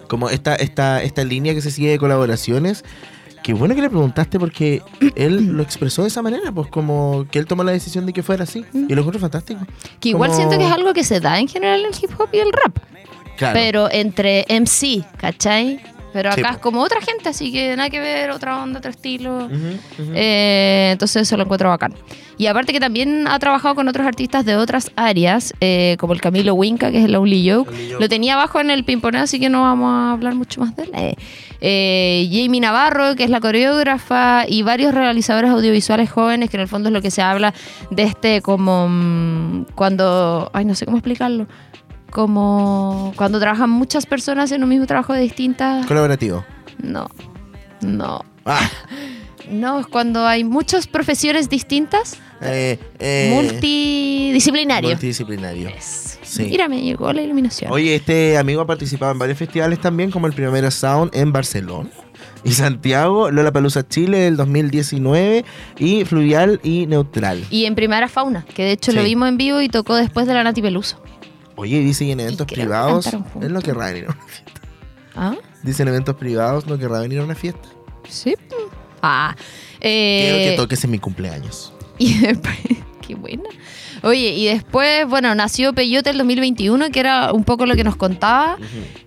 como 0.07 0.29
esta, 0.29 0.55
esta, 0.55 1.01
esta 1.03 1.23
línea 1.23 1.53
que 1.53 1.61
se 1.61 1.71
sigue 1.71 1.89
de 1.91 1.97
colaboraciones. 1.97 2.83
Qué 3.43 3.53
bueno 3.53 3.73
que 3.73 3.81
le 3.81 3.89
preguntaste 3.89 4.37
porque 4.39 4.83
él 5.15 5.47
lo 5.57 5.63
expresó 5.63 6.03
de 6.03 6.09
esa 6.09 6.21
manera, 6.21 6.51
pues 6.51 6.67
como 6.67 7.25
que 7.31 7.39
él 7.39 7.45
tomó 7.47 7.63
la 7.63 7.71
decisión 7.71 8.05
de 8.05 8.13
que 8.13 8.21
fuera 8.21 8.43
así. 8.43 8.63
Y 8.73 8.93
lo 8.93 9.01
encuentro 9.01 9.19
fantástico. 9.19 9.61
Que 9.99 10.09
igual 10.09 10.29
Como- 10.29 10.37
siento 10.39 10.57
que 10.59 10.65
es 10.67 10.71
algo 10.71 10.93
que 10.93 11.03
se 11.03 11.19
da 11.19 11.39
en 11.39 11.47
general 11.47 11.79
en 11.79 11.87
el 11.87 11.93
hip 11.99 12.11
hop 12.19 12.29
y 12.33 12.37
el 12.37 12.51
rap. 12.51 12.77
Claro. 13.41 13.59
Pero 13.59 13.91
entre 13.91 14.45
MC, 14.47 15.03
¿cachai? 15.17 15.81
Pero 16.13 16.29
acá 16.29 16.51
es 16.51 16.57
como 16.57 16.81
otra 16.81 17.01
gente, 17.01 17.29
así 17.29 17.51
que 17.51 17.75
nada 17.75 17.89
que 17.89 17.99
ver, 17.99 18.29
otra 18.29 18.61
onda, 18.61 18.77
otro 18.77 18.91
estilo. 18.91 19.45
Ujú. 19.45 20.11
Eh, 20.13 20.89
entonces 20.91 21.23
eso 21.23 21.37
lo 21.37 21.43
encuentro 21.43 21.69
bacán. 21.69 21.93
Y 22.37 22.47
aparte 22.47 22.73
que 22.73 22.79
también 22.79 23.27
ha 23.27 23.37
trabajado 23.39 23.75
con 23.75 23.87
otros 23.87 24.05
artistas 24.05 24.45
de 24.45 24.55
otras 24.55 24.91
áreas, 24.95 25.53
eh, 25.61 25.95
como 25.99 26.13
el 26.13 26.21
Camilo 26.21 26.53
Winca, 26.53 26.91
que 26.91 26.97
es 26.99 27.05
el 27.05 27.13
Lonely 27.13 27.49
Joke. 27.49 27.71
Lo 27.99 28.09
tenía 28.09 28.33
abajo 28.33 28.59
en 28.59 28.71
el 28.71 28.83
pimponeo, 28.83 29.23
así 29.23 29.39
que 29.39 29.49
no 29.49 29.61
vamos 29.61 29.91
a 29.91 30.11
hablar 30.11 30.35
mucho 30.35 30.61
más 30.61 30.75
de 30.75 30.83
él. 30.83 30.91
Eh, 30.93 31.15
eh, 31.61 32.29
Jamie 32.31 32.59
Navarro, 32.59 33.15
que 33.15 33.23
es 33.23 33.29
la 33.29 33.39
coreógrafa, 33.39 34.45
y 34.47 34.63
varios 34.63 34.93
realizadores 34.93 35.51
audiovisuales 35.51 36.09
jóvenes, 36.09 36.49
que 36.49 36.57
en 36.57 36.61
el 36.61 36.67
fondo 36.67 36.89
es 36.89 36.93
lo 36.93 37.01
que 37.01 37.11
se 37.11 37.21
habla 37.21 37.53
de 37.91 38.03
este 38.03 38.41
como 38.41 38.87
mm, 38.89 39.65
cuando, 39.75 40.49
ay, 40.53 40.65
no 40.65 40.73
sé 40.73 40.85
cómo 40.85 40.97
explicarlo, 40.97 41.47
como 42.11 43.13
cuando 43.15 43.39
trabajan 43.39 43.69
muchas 43.69 44.05
personas 44.05 44.51
en 44.51 44.63
un 44.63 44.69
mismo 44.69 44.85
trabajo 44.85 45.13
de 45.13 45.21
distintas... 45.21 45.85
Colaborativo. 45.87 46.45
No, 46.83 47.09
no. 47.81 48.23
Ah, 48.45 48.69
No, 49.51 49.79
es 49.79 49.87
cuando 49.87 50.25
hay 50.25 50.43
muchas 50.43 50.87
profesiones 50.87 51.49
distintas, 51.49 52.17
eh, 52.41 52.79
eh, 52.99 53.31
multidisciplinario. 53.33 54.89
multidisciplinario. 54.89 55.69
Sí. 55.79 56.43
Mira, 56.43 56.69
me 56.69 56.81
llegó 56.81 57.11
la 57.11 57.21
iluminación. 57.21 57.71
Oye, 57.71 57.95
este 57.95 58.37
amigo 58.37 58.61
ha 58.61 58.67
participado 58.67 59.11
en 59.11 59.19
varios 59.19 59.37
festivales 59.37 59.79
también, 59.79 60.09
como 60.09 60.27
el 60.27 60.33
Primera 60.33 60.71
Sound 60.71 61.13
en 61.13 61.33
Barcelona. 61.33 61.89
Y 62.43 62.53
Santiago, 62.53 63.29
Lola 63.29 63.51
Palusa 63.51 63.87
Chile 63.87 64.19
del 64.19 64.37
2019 64.37 65.43
y 65.77 66.05
Fluvial 66.05 66.59
y 66.63 66.87
Neutral. 66.87 67.43
Y 67.51 67.65
en 67.65 67.75
Primera 67.75 68.07
Fauna, 68.07 68.45
que 68.45 68.63
de 68.63 68.71
hecho 68.71 68.93
lo 68.93 69.03
vimos 69.03 69.27
en 69.27 69.37
vivo 69.37 69.61
y 69.61 69.69
tocó 69.69 69.95
después 69.95 70.25
de 70.27 70.33
la 70.33 70.43
Nati 70.43 70.61
Peluso. 70.61 71.01
Oye, 71.61 71.79
dice 71.81 72.05
que 72.05 72.11
en 72.13 72.19
eventos 72.19 72.47
privados 72.47 73.05
él 73.39 73.53
no 73.53 73.61
querrá 73.61 73.85
venir 73.91 74.05
a 74.07 74.11
una 74.13 74.23
fiesta. 74.25 74.61
¿Ah? 75.15 75.35
Dice 75.61 75.83
en 75.83 75.89
eventos 75.89 76.15
privados 76.15 76.65
no 76.65 76.77
querrá 76.79 76.99
venir 77.01 77.19
a 77.19 77.23
una 77.23 77.35
fiesta. 77.35 77.69
Sí. 78.09 78.35
Ah. 79.03 79.35
Quiero 79.79 80.37
Eh, 80.37 80.47
que 80.49 80.55
toques 80.57 80.83
en 80.83 80.89
mi 80.91 80.97
cumpleaños. 80.99 81.71
Y 81.99 82.17
después, 82.17 82.57
qué 83.05 83.13
buena. 83.13 83.47
Oye, 84.03 84.29
y 84.29 84.45
después, 84.47 85.05
bueno, 85.07 85.35
nació 85.35 85.73
Peyote 85.73 86.09
el 86.09 86.17
2021, 86.17 86.89
que 86.89 86.99
era 86.99 87.33
un 87.33 87.43
poco 87.43 87.65
lo 87.65 87.75
que 87.75 87.83
nos 87.83 87.95
contaba. 87.95 88.57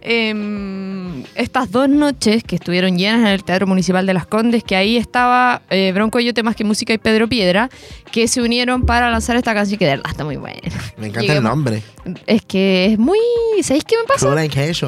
Em, 0.01 1.25
estas 1.35 1.71
dos 1.71 1.89
noches 1.89 2.45
que 2.45 2.57
estuvieron 2.57 2.97
llenas 2.97 3.21
en 3.21 3.27
el 3.27 3.43
Teatro 3.43 3.67
Municipal 3.67 4.07
de 4.07 4.15
Las 4.15 4.27
Condes, 4.27 4.63
que 4.63 4.77
ahí 4.77 4.97
estaba 4.97 5.63
eh, 5.71 5.93
Bronco 5.95 6.21
Yote 6.21 6.43
más 6.43 6.55
que 6.55 6.63
música 6.63 6.93
y 6.93 6.99
Pedro 6.99 7.29
Piedra, 7.29 7.69
que 8.13 8.29
se 8.29 8.41
unieron 8.41 8.87
para 8.87 9.11
lanzar 9.11 9.35
esta 9.37 9.55
canción 9.55 9.79
que 9.79 9.87
de 9.87 9.93
verdad 9.93 10.11
está 10.11 10.25
muy 10.25 10.37
buena. 10.37 10.61
Me 10.97 11.09
encanta 11.09 11.33
el 11.33 11.43
nombre. 11.43 11.83
Es 12.27 12.43
que 12.43 12.87
es 12.93 12.99
muy... 12.99 13.19
¿Sabéis 13.63 13.85
qué 13.85 13.97
me 13.97 14.05
pasa? 14.05 14.27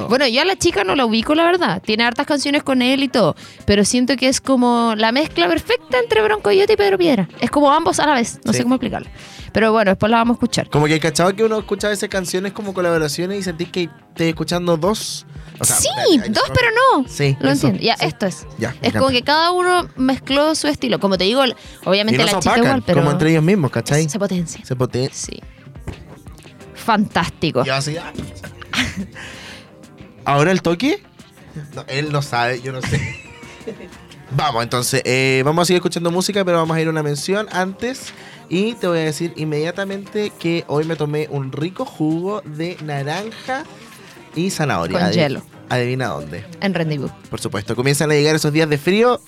Bueno, 0.09 0.27
yo 0.29 0.43
a 0.43 0.45
la 0.45 0.57
chica 0.57 0.85
no 0.85 0.95
la 0.95 1.05
ubico, 1.07 1.35
la 1.35 1.45
verdad. 1.45 1.83
Tiene 1.85 2.05
hartas 2.05 2.27
canciones 2.27 2.63
con 2.63 2.83
él 2.83 3.03
y 3.03 3.09
todo. 3.09 3.35
Pero 3.65 3.85
siento 3.85 4.17
que 4.17 4.29
es 4.29 4.41
como 4.41 4.95
la 4.97 5.11
mezcla 5.13 5.49
perfecta 5.49 5.99
entre 5.99 6.23
Bronco 6.23 6.53
Yote 6.53 6.75
y 6.75 6.77
Pedro 6.77 6.99
Piedra. 6.99 7.29
Es 7.41 7.51
como 7.51 7.73
ambos 7.73 7.99
a 8.01 8.07
la 8.07 8.15
vez. 8.15 8.39
No 8.45 8.53
Sí. 8.53 8.59
sé 8.59 8.63
cómo 8.65 8.75
explicarlo. 8.77 9.09
Pero 9.57 9.73
bueno, 9.73 9.91
después 9.93 10.11
la 10.11 10.19
vamos 10.19 10.35
a 10.35 10.37
escuchar. 10.37 10.69
Como 10.69 10.85
que 10.85 11.01
cachaba 11.01 11.33
que 11.33 11.43
uno 11.43 11.59
escuchaba 11.59 11.91
esas 11.91 12.11
canciones 12.11 12.53
como 12.53 12.75
colaboraciones 12.75 13.39
y 13.39 13.43
sentís 13.43 13.71
que 13.71 13.85
estés 13.85 14.29
escuchando 14.29 14.77
dos. 14.77 15.25
O 15.59 15.65
sea, 15.65 15.77
sí, 15.77 15.89
espérate, 16.11 16.29
dos, 16.29 16.51
pero 16.55 16.69
no. 16.75 17.09
Sí, 17.09 17.35
Lo 17.41 17.51
eso, 17.51 17.69
entiendo. 17.69 17.81
Ya, 17.81 17.97
sí. 17.97 18.05
esto 18.05 18.27
es. 18.27 18.47
Ya, 18.59 18.75
Es 18.83 18.93
como 18.93 19.09
que 19.09 19.23
cada 19.23 19.53
uno 19.53 19.89
mezcló 19.97 20.55
su 20.55 20.69
estilo. 20.69 21.01
Como 21.01 21.17
te 21.17 21.25
digo, 21.25 21.43
Y 21.47 21.55
obviamente 21.87 22.19
no 22.23 22.27
la 22.33 22.39
chica 22.39 22.59
igual, 22.59 22.83
pero 22.85 22.99
como 23.01 23.13
entre 23.13 23.31
ellos 23.31 23.43
mismos, 23.43 23.71
¿cachai? 23.71 24.07
se 24.07 24.19
potencia. 24.19 24.63
Se 24.63 24.77
pote- 24.77 25.09
Sí. 25.11 25.41
Fantástico. 26.75 27.65
Yo 27.65 27.75
así, 27.77 27.97
ah. 27.97 28.13
¿Ahora 30.27 30.53
el 30.53 30.61
toque? 30.61 31.03
No, 31.75 31.83
él 31.89 32.13
no 32.13 32.21
sabe, 32.21 32.61
yo 32.61 32.73
no 32.73 32.83
sé. 32.83 33.01
vamos, 34.37 34.63
entonces, 34.65 35.01
eh, 35.07 35.41
vamos 35.47 35.63
a 35.63 35.65
seguir 35.65 35.79
escuchando 35.79 36.11
música, 36.11 36.45
pero 36.45 36.59
vamos 36.59 36.77
a 36.77 36.81
ir 36.83 36.89
a 36.89 36.91
una 36.91 37.03
mención 37.03 37.47
antes. 37.53 38.13
Y 38.49 38.75
te 38.75 38.87
voy 38.87 38.99
a 38.99 39.05
decir 39.05 39.33
inmediatamente 39.37 40.33
que 40.39 40.65
hoy 40.69 40.85
me 40.85 40.97
tomé 40.97 41.29
un 41.31 41.53
rico 41.53 41.85
jugo 41.85 42.43
de 42.45 42.77
naranja 42.85 43.65
y 44.35 44.51
zanahoria. 44.51 45.01
Con 45.01 45.13
hielo. 45.13 45.43
adivina 45.69 46.09
dónde. 46.09 46.45
En 46.61 46.75
Rendezvous. 46.75 47.11
Por 47.29 47.41
supuesto, 47.41 47.75
comienzan 47.75 48.11
a 48.11 48.15
llegar 48.15 48.37
esos 48.37 48.53
días 48.53 48.69
de 48.69 48.79
frío 48.79 49.21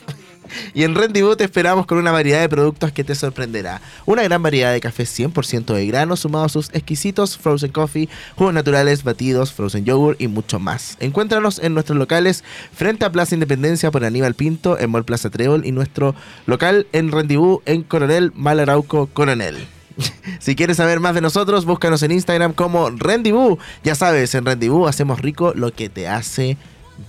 y 0.75 0.85
en 0.85 0.95
Rendezvous 0.95 1.37
te 1.37 1.45
esperamos 1.45 1.87
con 1.87 1.99
una 1.99 2.13
variedad 2.13 2.41
de 2.41 2.49
productos 2.49 2.93
que 2.93 3.05
te 3.05 3.15
sorprenderá. 3.15 3.81
Una 4.07 4.23
gran 4.23 4.43
variedad 4.43 4.73
de 4.73 4.81
cafés 4.81 5.19
100% 5.19 5.75
de 5.75 5.87
grano, 5.87 6.17
sumado 6.17 6.45
a 6.45 6.49
sus 6.49 6.71
exquisitos 6.73 7.37
frozen 7.39 7.73
coffee, 7.73 8.09
jugos 8.37 8.55
naturales, 8.55 9.05
batidos, 9.05 9.53
frozen 9.53 9.85
yogurt 9.85 10.21
y 10.21 10.29
mucho 10.29 10.59
más. 10.59 10.97
Encuéntranos 11.01 11.59
en 11.59 11.75
nuestros 11.75 11.99
locales 11.99 12.45
frente 12.73 13.05
a 13.05 13.13
Plaza 13.13 13.35
Independencia 13.35 13.91
por 13.91 14.05
Aníbal 14.05 14.35
Pinto, 14.35 14.79
en 14.79 14.91
Mall 14.91 15.05
Plaza 15.05 15.31
Treol 15.31 15.67
y 15.67 15.73
nuestro 15.73 16.15
local 16.47 16.87
en 16.93 17.13
Rendezvous 17.13 17.61
en 17.67 17.83
Coronel 17.83 18.33
Malarauco 18.35 19.09
Coronel. 19.13 19.57
Si 20.39 20.55
quieres 20.55 20.77
saber 20.77 21.01
más 21.01 21.15
de 21.15 21.21
nosotros, 21.21 21.65
búscanos 21.65 22.03
en 22.03 22.13
Instagram 22.13 22.53
como 22.53 22.91
Rendezvous. 22.91 23.59
Ya 23.83 23.95
sabes, 23.95 24.35
en 24.35 24.45
Rendezvous 24.45 24.89
hacemos 24.89 25.21
rico 25.21 25.53
lo 25.55 25.73
que 25.73 25.89
te 25.89 26.07
hace 26.09 26.57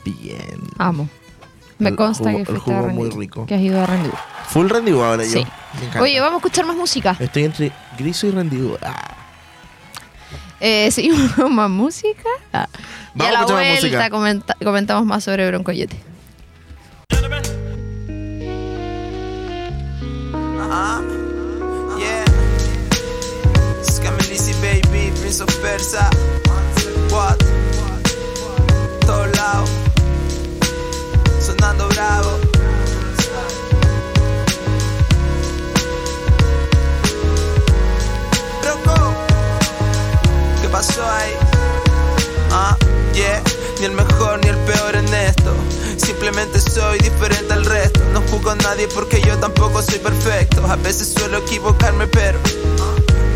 bien. 0.04 0.60
Amo. 0.78 1.10
Me 1.80 1.90
El 1.90 1.96
consta 1.96 2.32
jugo- 2.32 2.44
que 2.46 2.52
el 2.52 2.58
jugo 2.60 2.88
muy 2.90 3.10
rico. 3.10 3.46
Que 3.46 3.56
has 3.56 3.62
ido 3.62 3.82
a 3.82 3.86
Rendezvous. 3.86 4.20
Full 4.50 4.68
Rendezvous 4.70 5.04
ahora 5.04 5.24
Sí. 5.24 5.46
yo. 5.94 6.02
Oye, 6.02 6.20
vamos 6.20 6.36
a 6.36 6.38
escuchar 6.38 6.66
más 6.66 6.76
música. 6.76 7.16
Estoy 7.20 7.46
entre 7.46 7.72
Griso 7.98 8.28
y 8.28 8.32
Rendezvous. 8.32 8.78
Ah. 8.82 9.16
Eh, 10.60 10.92
seguimos 10.92 11.32
con 11.34 11.56
más 11.56 11.70
música. 11.70 12.30
Ah. 12.54 12.68
Y 13.16 13.20
Vamos 13.20 13.30
a 13.30 13.32
la 13.32 13.40
a 13.40 13.42
escuchar 13.44 13.56
más 13.56 13.80
vuelta 13.80 13.82
música. 13.88 14.10
comenta- 14.10 14.56
comentamos 14.64 15.06
más 15.06 15.24
sobre 15.24 15.48
Broncoyote. 15.48 15.98
Uh-huh. 20.60 21.98
Yeah. 22.00 22.26
Scamelisi 23.84 24.54
baby, 24.62 25.12
Prince 25.20 25.42
of 25.42 25.50
Persa. 25.62 26.10
What? 27.12 27.38
Bronco. 38.62 39.14
¿Qué 40.62 40.70
pasó 40.70 41.04
ahí? 41.10 41.34
Ah, 42.52 42.76
yeah. 43.14 43.42
Ni 43.80 43.86
el 43.86 43.92
mejor 43.92 44.40
ni 44.44 44.50
el 44.50 44.58
peor 44.58 44.96
en 44.96 45.14
esto. 45.14 45.54
Simplemente 45.98 46.60
soy 46.60 46.98
diferente 47.00 47.54
al 47.54 47.66
resto. 47.66 48.00
No 48.14 48.22
juzgo 48.22 48.52
a 48.52 48.56
nadie 48.56 48.88
porque 48.88 49.22
yo 49.22 49.38
tampoco 49.38 49.82
soy 49.82 50.00
perfecto. 50.00 50.66
A 50.66 50.76
veces 50.78 51.14
suelo 51.14 51.38
equivocarme, 51.38 52.08
pero. 52.08 52.40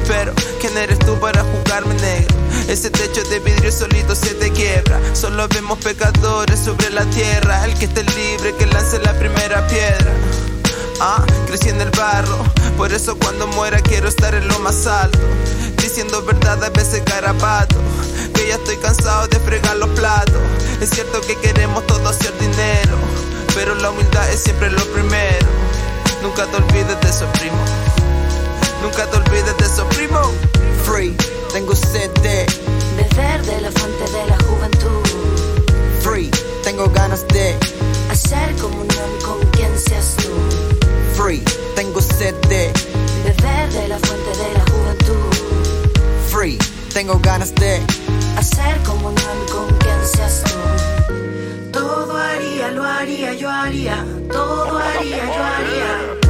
Pero, 0.07 0.33
¿quién 0.59 0.77
eres 0.77 0.99
tú 0.99 1.17
para 1.19 1.43
juzgarme 1.43 1.93
negro? 1.95 2.35
Ese 2.67 2.89
techo 2.89 3.23
de 3.29 3.39
vidrio 3.39 3.71
solito 3.71 4.15
se 4.15 4.33
te 4.35 4.51
quiebra. 4.51 4.99
Solo 5.13 5.47
vemos 5.47 5.79
pecadores 5.79 6.59
sobre 6.59 6.89
la 6.89 7.05
tierra. 7.05 7.65
El 7.65 7.73
que 7.75 7.85
esté 7.85 8.03
libre, 8.03 8.53
que 8.55 8.65
lance 8.65 8.99
la 8.99 9.13
primera 9.13 9.65
piedra. 9.67 10.11
Ah, 10.99 11.23
crecí 11.47 11.69
en 11.69 11.81
el 11.81 11.89
barro. 11.91 12.37
Por 12.77 12.93
eso 12.93 13.17
cuando 13.17 13.47
muera 13.47 13.79
quiero 13.81 14.07
estar 14.07 14.33
en 14.35 14.47
lo 14.47 14.59
más 14.59 14.87
alto. 14.87 15.19
Diciendo 15.77 16.23
verdad 16.23 16.63
a 16.63 16.69
veces 16.69 17.01
carapato. 17.05 17.75
Que 18.33 18.47
ya 18.47 18.55
estoy 18.55 18.77
cansado 18.77 19.27
de 19.27 19.39
fregar 19.39 19.77
los 19.77 19.89
platos. 19.89 20.41
Es 20.81 20.89
cierto 20.89 21.21
que 21.21 21.35
queremos 21.37 21.85
todo 21.87 22.09
hacer 22.09 22.33
dinero. 22.39 22.97
Pero 23.55 23.75
la 23.75 23.89
humildad 23.89 24.29
es 24.29 24.41
siempre 24.41 24.71
lo 24.71 24.83
primero. 24.93 25.47
Nunca 26.21 26.45
te 26.45 26.57
olvides 26.57 26.99
de 27.01 27.09
eso, 27.09 27.25
primo. 27.33 28.02
Nunca 28.83 29.09
te 29.09 29.17
olvides 29.17 29.57
de 29.57 29.65
eso, 29.65 29.87
primo. 29.89 30.19
Free, 30.85 31.15
tengo 31.53 31.73
sed 31.75 32.11
de 32.21 32.45
Beber 32.97 33.41
de 33.45 33.61
la 33.61 33.71
fuente 33.71 34.03
de 34.11 34.27
la 34.27 34.37
juventud. 34.45 35.03
free, 36.01 36.29
tengo 36.63 36.89
ganas 36.89 37.25
de 37.29 37.55
Hacer 38.11 38.53
comunión 38.57 39.09
con 39.25 39.39
quien 39.51 39.71
seas 39.79 40.15
tú. 40.17 40.29
free, 41.15 41.41
tengo 41.75 42.01
sed 42.01 42.35
de 42.49 42.71
Beber 43.23 43.71
de 43.71 43.87
la 43.87 43.97
fuente 43.99 44.31
de 44.37 44.53
la 44.53 44.65
juventud. 44.71 45.33
free, 46.29 46.57
tengo 46.93 47.17
ganas 47.19 47.55
de 47.55 47.81
Hacer 48.37 48.77
comunión 48.83 49.37
con 49.51 49.67
quien 49.79 49.99
seas 50.13 50.43
tú. 50.43 51.71
Todo 51.71 52.17
haría, 52.17 52.69
lo 52.71 52.83
haría, 52.83 53.33
yo 53.33 53.49
haría. 53.49 54.05
Todo 54.29 54.77
haría, 54.77 55.25
yo 55.25 55.43
haría. 55.43 56.22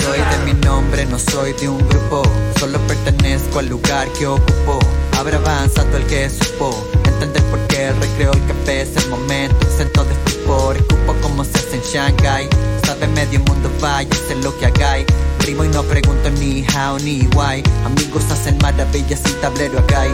Soy 0.00 0.18
de 0.18 0.38
mi 0.44 0.54
nombre, 0.60 1.04
no 1.06 1.18
soy 1.18 1.52
de 1.54 1.68
un 1.68 1.86
grupo. 1.88 2.22
Solo 2.58 2.78
pertenezco 2.86 3.58
al 3.58 3.68
lugar 3.68 4.08
que 4.18 4.26
ocupo. 4.26 4.78
Habrá 5.18 5.36
avanzado 5.36 5.96
el 5.96 6.06
que 6.06 6.30
supo. 6.30 6.86
Entender 7.04 7.42
por 7.44 7.60
qué 7.68 7.88
el 7.88 7.96
recreo, 8.00 8.32
el 8.32 8.46
café 8.46 8.82
es 8.82 8.96
el 8.96 9.10
momento. 9.10 9.56
Exento 9.66 10.04
de 10.04 10.14
estupor, 10.14 10.76
escupo 10.76 11.14
como 11.20 11.44
se 11.44 11.58
hace 11.58 11.76
en 11.76 11.82
Shanghai. 11.82 12.48
Sabe 12.86 13.06
medio 13.08 13.40
mundo, 13.40 13.70
vaya, 13.80 14.08
sé 14.26 14.34
lo 14.36 14.56
que 14.58 14.66
hagáis. 14.66 15.06
Rimo 15.44 15.64
y 15.64 15.68
no 15.68 15.82
pregunto 15.82 16.30
ni 16.30 16.64
how 16.68 16.98
ni 16.98 17.26
why. 17.34 17.62
Amigos 17.84 18.30
hacen 18.30 18.56
maravillas 18.58 19.20
sin 19.24 19.40
tablero 19.40 19.78
acá. 19.80 20.04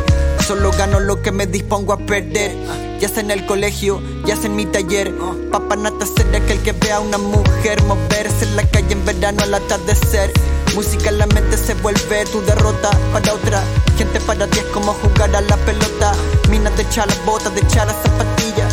Solo 0.47 0.71
gano 0.73 1.01
lo 1.01 1.21
que 1.21 1.33
me 1.33 1.47
dispongo 1.47 1.93
a 1.93 1.99
perder. 1.99 2.57
Ya 2.99 3.09
sea 3.09 3.21
en 3.21 3.31
el 3.31 3.45
colegio, 3.45 4.01
ya 4.25 4.37
sea 4.37 4.47
en 4.47 4.57
mi 4.57 4.65
taller. 4.65 5.15
Papanata 5.53 6.07
será 6.07 6.39
aquel 6.39 6.59
que 6.61 6.73
vea 6.73 6.97
a 6.97 7.01
una 7.01 7.19
mujer 7.19 7.83
moverse 7.85 8.45
en 8.45 8.57
la 8.57 8.63
calle 8.65 8.93
en 8.93 9.05
verano 9.05 9.43
al 9.43 9.55
atardecer. 9.55 10.33
Música 10.75 11.11
en 11.11 11.19
la 11.19 11.27
mente 11.27 11.57
se 11.57 11.75
vuelve 11.75 12.25
tu 12.33 12.41
derrota 12.43 12.91
para 13.13 13.35
otra. 13.35 13.63
Gente 13.97 14.21
para 14.21 14.47
ti 14.47 14.59
es 14.59 14.65
como 14.67 14.95
jugar 14.95 15.35
a 15.37 15.41
la 15.43 15.57
pelota. 15.59 16.13
Minas 16.49 16.77
de 16.77 16.85
echar 16.85 17.07
las 17.07 17.25
botas, 17.25 17.55
de 17.55 17.61
echar 17.61 17.87
las 17.87 17.97
zapatillas. 18.03 18.73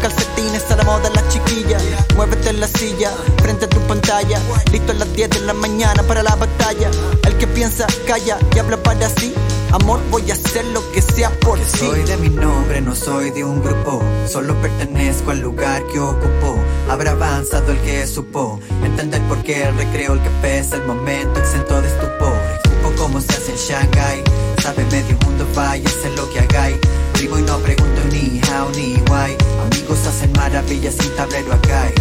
Calcetines 0.00 0.70
a 0.70 0.76
la 0.76 0.84
moda 0.84 1.10
las 1.14 1.28
chiquillas. 1.28 1.82
Muévete 2.16 2.50
en 2.50 2.60
la 2.60 2.66
silla, 2.66 3.10
frente 3.42 3.66
a 3.66 3.68
tu 3.68 3.80
pantalla. 3.80 4.38
Listo 4.72 4.92
a 4.92 4.94
las 4.94 5.12
10 5.12 5.30
de 5.30 5.40
la 5.40 5.54
mañana 5.54 6.02
para 6.02 6.22
la 6.22 6.34
batalla. 6.36 6.90
El 7.24 7.36
que 7.36 7.46
piensa, 7.46 7.86
calla 8.06 8.38
y 8.54 8.58
habla 8.58 8.76
para 8.82 9.08
sí. 9.08 9.34
Amor, 9.72 10.00
voy 10.10 10.28
a 10.30 10.34
hacer 10.34 10.64
lo 10.66 10.80
que 10.92 11.00
sea 11.00 11.30
por 11.40 11.58
ti. 11.58 11.78
Soy 11.78 12.02
de 12.02 12.16
mi 12.16 12.28
nombre, 12.28 12.80
no 12.80 12.94
soy 12.94 13.30
de 13.30 13.44
un 13.44 13.62
grupo. 13.62 14.02
Solo 14.26 14.54
pertenezco 14.60 15.30
al 15.30 15.40
lugar 15.40 15.84
que 15.92 16.00
ocupo. 16.00 16.58
Habrá 16.88 17.12
avanzado 17.12 17.70
el 17.70 17.78
que 17.80 18.06
supo. 18.06 18.58
Entender 18.84 19.22
por 19.28 19.42
qué 19.42 19.62
el 19.64 19.76
recreo, 19.76 20.14
el 20.14 20.22
café 20.22 20.58
es 20.58 20.72
el 20.72 20.84
momento 20.86 21.38
exento 21.38 21.80
de 21.80 21.88
estupor. 21.88 22.36
Escupo 22.64 23.02
como 23.02 23.20
se 23.20 23.32
hace 23.32 23.52
en 23.52 23.58
Shanghai. 23.58 24.24
Sabe 24.60 24.84
medio 24.86 25.16
mundo, 25.24 25.46
vaya, 25.54 25.88
sé 25.88 26.10
lo 26.16 26.28
que 26.30 26.40
hagáis. 26.40 26.76
Primo 27.12 27.38
y 27.38 27.42
no 27.42 27.58
pregunto 27.58 28.00
ni 28.10 28.40
how 28.50 28.68
ni 28.74 28.94
why. 29.10 29.36
Amigos 29.72 30.04
hacen 30.06 30.32
maravillas 30.32 30.94
sin 30.94 31.14
tablero 31.14 31.52
acá. 31.52 31.92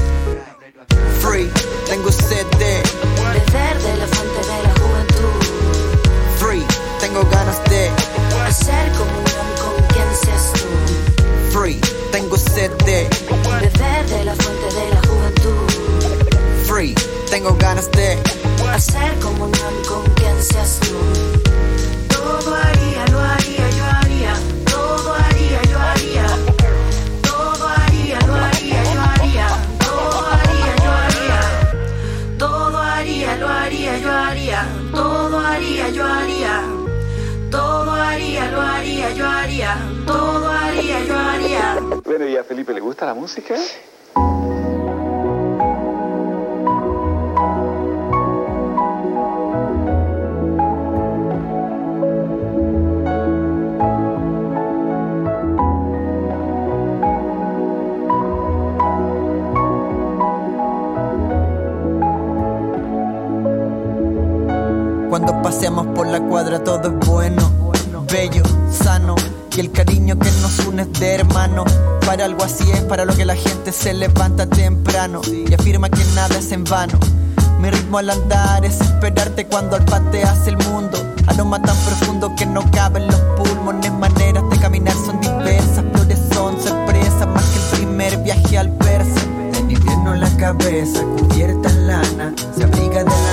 Free, 1.22 1.50
tengo 1.88 2.12
sed 2.12 2.46
de 2.58 2.82
Beber 3.22 3.78
de 3.82 3.98
la 3.98 4.08
fuente 4.08 4.42
de 4.42 4.64
la 4.64 4.74
juventud. 4.80 5.40
free, 6.40 6.66
tengo 7.00 7.24
ganas 7.30 7.64
de 7.66 7.90
Hacer 8.44 8.92
comunión 8.94 9.48
con 9.62 9.76
quien 9.88 10.08
seas 10.24 10.52
tú. 10.54 11.60
free, 11.60 11.80
tengo 12.12 12.38
sed 12.38 12.72
de 12.86 13.08
Beber 13.30 14.10
de 14.10 14.26
la 14.26 14.36
fuente 14.36 14.69
la 43.10 43.16
música? 43.16 43.56
Cuando 65.10 65.42
paseamos 65.42 65.88
por 65.96 66.06
la 66.06 66.20
cuadra 66.22 66.64
todo 66.64 66.90
es 66.90 67.08
bueno, 67.08 67.72
bello, 68.12 68.44
sano. 68.72 69.29
Y 69.60 69.62
el 69.62 69.74
cariño 69.74 70.18
que 70.18 70.32
nos 70.42 70.58
une 70.68 70.86
de 70.86 71.16
hermano. 71.16 71.66
Para 72.06 72.24
algo 72.24 72.46
así 72.46 72.64
es, 72.72 72.80
para 72.84 73.04
lo 73.04 73.14
que 73.14 73.26
la 73.26 73.36
gente 73.36 73.74
se 73.74 73.94
levanta 73.94 74.46
temprano 74.46 75.20
y 75.28 75.54
afirma 75.54 75.90
que 75.90 76.02
nada 76.16 76.40
es 76.40 76.54
en 76.54 76.64
vano. 76.64 76.98
Mi 77.60 77.70
ritmo 77.70 77.98
al 77.98 78.10
andar 78.10 78.64
es 78.64 78.80
esperarte 78.80 79.48
cuando 79.48 79.76
al 79.76 79.84
pateas 79.84 80.48
el 80.48 80.56
mundo. 80.60 80.98
Aroma 81.28 81.62
tan 81.62 81.76
profundo 81.76 82.34
que 82.38 82.46
no 82.46 82.62
caben 82.72 83.06
los 83.08 83.20
pulmones. 83.36 83.92
Maneras 83.92 84.50
de 84.50 84.60
caminar 84.60 84.96
son 85.06 85.20
diversas, 85.20 85.84
flores 85.92 86.20
son 86.34 86.58
sorpresas. 86.62 87.28
Más 87.28 87.44
que 87.44 87.60
el 87.60 87.80
primer 87.80 88.18
viaje 88.24 88.58
al 88.58 88.72
persa. 88.78 89.20
En 89.58 89.72
invierno 89.72 90.16
la 90.16 90.30
cabeza 90.38 91.04
cubierta 91.18 91.68
en 91.68 91.88
lana. 91.88 92.34
Se 92.56 92.64
abriga 92.64 93.04
de 93.04 93.10
la 93.10 93.29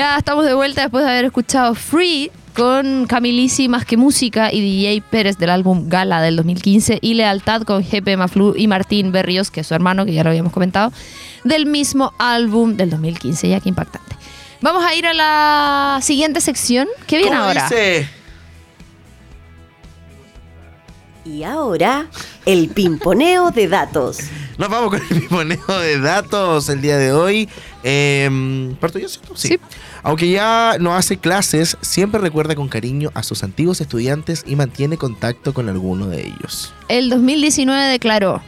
Ya 0.00 0.16
estamos 0.16 0.46
de 0.46 0.54
vuelta 0.54 0.80
después 0.80 1.04
de 1.04 1.10
haber 1.10 1.26
escuchado 1.26 1.74
Free 1.74 2.30
con 2.56 3.04
Camilisi 3.06 3.68
más 3.68 3.84
que 3.84 3.98
música 3.98 4.50
y 4.50 4.62
DJ 4.62 5.02
Pérez 5.02 5.36
del 5.36 5.50
álbum 5.50 5.90
Gala 5.90 6.22
del 6.22 6.36
2015 6.36 7.00
y 7.02 7.12
Lealtad 7.12 7.64
con 7.64 7.82
GP 7.82 8.16
Maflu 8.16 8.54
y 8.56 8.66
Martín 8.66 9.12
Berríos, 9.12 9.50
que 9.50 9.60
es 9.60 9.66
su 9.66 9.74
hermano, 9.74 10.06
que 10.06 10.14
ya 10.14 10.24
lo 10.24 10.30
habíamos 10.30 10.54
comentado, 10.54 10.90
del 11.44 11.66
mismo 11.66 12.14
álbum 12.16 12.78
del 12.78 12.88
2015. 12.88 13.50
Ya 13.50 13.60
que 13.60 13.68
impactante. 13.68 14.16
Vamos 14.62 14.82
a 14.82 14.94
ir 14.94 15.06
a 15.06 15.12
la 15.12 15.98
siguiente 16.00 16.40
sección. 16.40 16.88
¿Qué 17.06 17.18
viene 17.18 17.32
¿Cómo 17.32 17.48
ahora? 17.48 17.64
dice? 17.64 18.08
Y 21.26 21.42
ahora, 21.42 22.06
el 22.46 22.70
pimponeo 22.70 23.50
de 23.50 23.68
datos. 23.68 24.20
Nos 24.58 24.68
vamos 24.68 24.90
con 24.90 25.00
el 25.00 25.20
piponeo 25.20 25.78
de 25.80 26.00
datos 26.00 26.68
el 26.68 26.80
día 26.80 26.98
de 26.98 27.12
hoy. 27.12 27.48
Eh, 27.82 28.74
¿Parto 28.80 28.98
yo? 28.98 29.08
¿cierto? 29.08 29.36
Sí. 29.36 29.48
Sí. 29.48 29.60
Aunque 30.02 30.30
ya 30.30 30.76
no 30.80 30.94
hace 30.94 31.18
clases, 31.18 31.76
siempre 31.80 32.20
recuerda 32.20 32.54
con 32.54 32.68
cariño 32.68 33.10
a 33.14 33.22
sus 33.22 33.42
antiguos 33.42 33.80
estudiantes 33.80 34.44
y 34.46 34.56
mantiene 34.56 34.96
contacto 34.96 35.52
con 35.52 35.68
alguno 35.68 36.06
de 36.06 36.26
ellos. 36.26 36.72
El 36.88 37.10
2019 37.10 37.84
declaró, 37.86 38.42